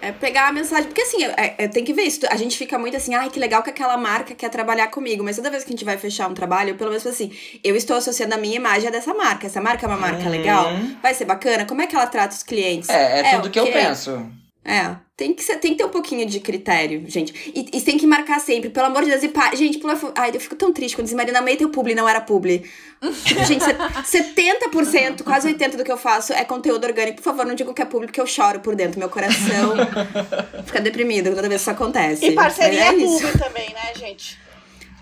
[0.00, 0.84] É pegar a mensagem.
[0.84, 2.20] Porque assim, é- é- tem que ver isso.
[2.30, 5.24] A gente fica muito assim, ai, que legal que aquela marca quer trabalhar comigo.
[5.24, 7.74] Mas toda vez que a gente vai fechar um trabalho, eu pelo menos assim, eu
[7.74, 9.48] estou associando a minha imagem a dessa marca.
[9.48, 10.30] Essa marca é uma marca Uhum.
[10.30, 10.66] legal?
[11.02, 11.64] Vai ser bacana?
[11.66, 12.88] Como é que ela trata os clientes?
[12.88, 14.30] É, é, É, tudo que eu penso.
[14.68, 17.32] É, tem que, ser, tem que ter um pouquinho de critério, gente.
[17.54, 19.22] E, e tem que marcar sempre, pelo amor de Deus.
[19.22, 21.94] E pá, gente, pelo, ai, eu fico tão triste quando diz Marina May teu publi,
[21.94, 22.68] não era publi.
[23.24, 27.18] tipo, gente, 70%, quase 80% do que eu faço é conteúdo orgânico.
[27.18, 28.98] Por favor, não digam que é publi, porque eu choro por dentro.
[28.98, 29.76] Meu coração
[30.66, 32.26] fica deprimido toda vez que isso acontece.
[32.26, 34.36] E parceria é é também, né, gente?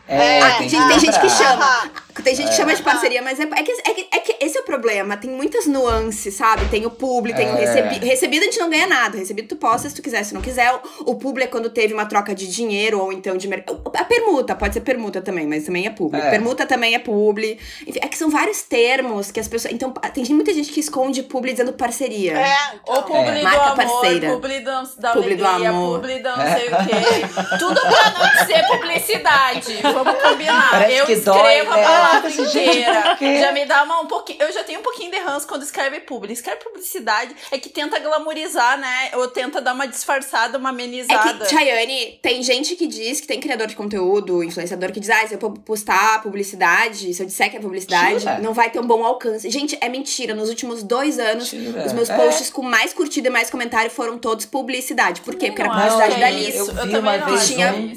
[0.07, 1.91] É, Ah, tem gente, tem gente que chama.
[2.23, 2.57] Tem gente que É.
[2.57, 5.17] chama de parceria, mas é, é, que, é, que, é que esse é o problema.
[5.17, 6.65] Tem muitas nuances, sabe?
[6.69, 7.61] Tem o publi, tem o É.
[7.67, 8.07] recebido.
[8.07, 9.19] Recebido a gente não ganha nada.
[9.19, 10.73] Recebido tu posta se tu quiser, se não quiser.
[11.05, 13.81] O, o publi é quando teve uma troca de dinheiro ou então de mercado.
[13.97, 16.21] A permuta, pode ser permuta também, mas também é publi.
[16.21, 16.31] É.
[16.31, 17.59] Permuta também é publi.
[17.87, 19.73] Enfim, é que são vários termos que as pessoas.
[19.75, 22.39] Então, tem muita gente que esconde publi dizendo parceria.
[22.39, 22.57] é,
[22.87, 24.31] Ou publi do Marca amor, parceira.
[24.31, 26.01] publi do, da Publi do alegria, amor.
[26.01, 27.59] publi do não sei o quê.
[27.59, 29.79] Tudo pra não ser publicidade.
[29.83, 30.71] Vamos combinar.
[30.71, 32.04] Parece eu que escrevo dói, a né?
[32.09, 33.17] Palavra inteira.
[33.41, 34.43] Já me dá uma, um pouquinho.
[34.43, 36.33] Eu já tenho um pouquinho de ranço quando escreve publi.
[36.33, 39.11] Escreve publicidade é que tenta glamorizar, né?
[39.15, 41.45] Ou tenta dar uma disfarçada, uma É amenizada.
[41.45, 45.27] que, Chayane, tem gente que diz que tem criador de conteúdo, influenciador que diz, ah,
[45.27, 48.39] se eu postar publicidade, se eu disser que é publicidade, Tira.
[48.39, 49.49] não vai ter um bom alcance.
[49.51, 50.35] Gente, é mentira.
[50.35, 51.87] Nos últimos dois anos, Tira.
[51.87, 52.17] os meus É.
[52.17, 55.21] posts com mais curtida e mais comentário foram todos publicidade.
[55.21, 55.47] Por quê?
[55.49, 56.49] Porque era Não publicidade da é Liz.
[56.55, 56.59] isso.
[56.59, 57.93] Eu Eu, vi também uma não vez um- é.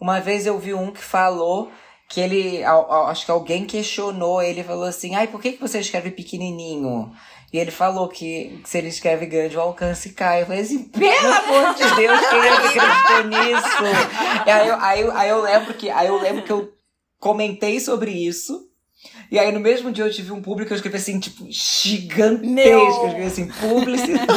[0.00, 1.70] Uma vez eu vi um que falou
[2.10, 2.62] que ele.
[2.64, 7.10] Acho que alguém questionou ele falou assim: ai, por que, que você escreve pequenininho?
[7.52, 10.42] E ele falou que se ele escreve grande, o alcance cai.
[10.42, 14.46] Eu falei assim, pelo amor de Deus, quem é que acreditou nisso?
[14.46, 16.68] E aí, eu, aí, eu- aí eu lembro que, aí eu lembro que eu
[17.18, 18.69] comentei sobre isso.
[19.30, 22.46] E aí no mesmo dia eu tive um público que eu escrevi assim, tipo, gigantesco.
[22.46, 22.80] Meu.
[22.80, 24.26] Eu escrevi assim, publicidade.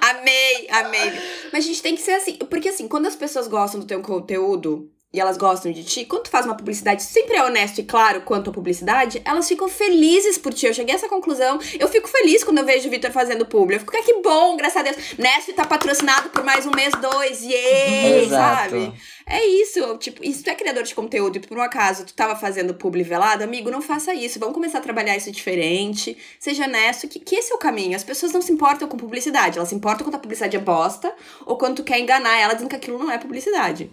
[0.00, 1.12] Amei, amei.
[1.52, 2.36] Mas a gente tem que ser assim.
[2.36, 6.24] Porque assim, quando as pessoas gostam do teu conteúdo e elas gostam de ti, quando
[6.24, 10.38] tu faz uma publicidade sempre é honesto e claro quanto à publicidade, elas ficam felizes
[10.38, 10.66] por ti.
[10.66, 11.58] Eu cheguei a essa conclusão.
[11.80, 13.74] Eu fico feliz quando eu vejo o Vitor fazendo publi.
[13.74, 14.96] Eu fico, ah, que bom, graças a Deus.
[15.18, 18.70] Nesp tá patrocinado por mais um mês, dois, yay, Exato.
[18.70, 18.92] sabe?
[19.26, 22.14] É isso, tipo, e se tu é criador de conteúdo e por um acaso tu
[22.14, 24.38] tava fazendo publi velado, amigo, não faça isso.
[24.38, 26.16] Vamos começar a trabalhar isso diferente.
[26.38, 27.96] Seja honesto, que, que esse é o caminho.
[27.96, 31.12] As pessoas não se importam com publicidade, elas se importam quando a publicidade é bosta
[31.44, 33.90] ou quando tu quer enganar ela dizendo que aquilo não é publicidade.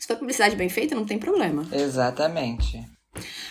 [0.00, 1.64] Se for publicidade bem feita, não tem problema.
[1.70, 2.80] Exatamente.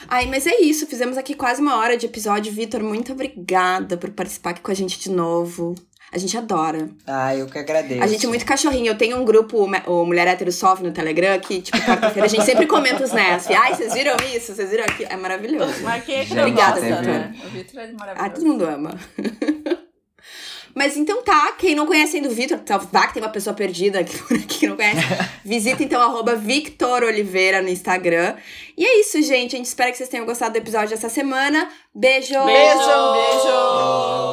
[0.08, 0.88] Ai, mas é isso.
[0.88, 2.52] Fizemos aqui quase uma hora de episódio.
[2.52, 5.76] Vitor, muito obrigada por participar aqui com a gente de novo.
[6.12, 6.90] A gente adora.
[7.06, 8.02] Ah, eu que agradeço.
[8.02, 8.88] A gente é muito cachorrinho.
[8.88, 12.44] Eu tenho um grupo, o Mulher Hétero Sofre no Telegram, que, tipo, quarta-feira a gente
[12.46, 13.54] sempre comenta os Nesp.
[13.54, 14.56] Ai, vocês viram isso?
[14.56, 15.08] Vocês viram aquilo?
[15.12, 15.72] É maravilhoso.
[16.08, 17.04] Gente, não Obrigada, gosta, Vitor.
[17.14, 17.36] né?
[17.46, 18.34] O Vitor é Ah, maravilhoso.
[18.34, 19.00] todo mundo ama.
[20.76, 23.54] Mas então tá, quem não conhece ainda o Vitor, tá, vá que tem uma pessoa
[23.54, 25.00] perdida aqui por aqui que não conhece.
[25.44, 28.36] Visita então arroba Victor Oliveira no Instagram.
[28.78, 29.56] E é isso, gente.
[29.56, 31.70] A gente espera que vocês tenham gostado do episódio dessa semana.
[31.94, 32.34] Beijo!
[32.46, 33.14] Beijo!
[33.14, 34.29] Beijo!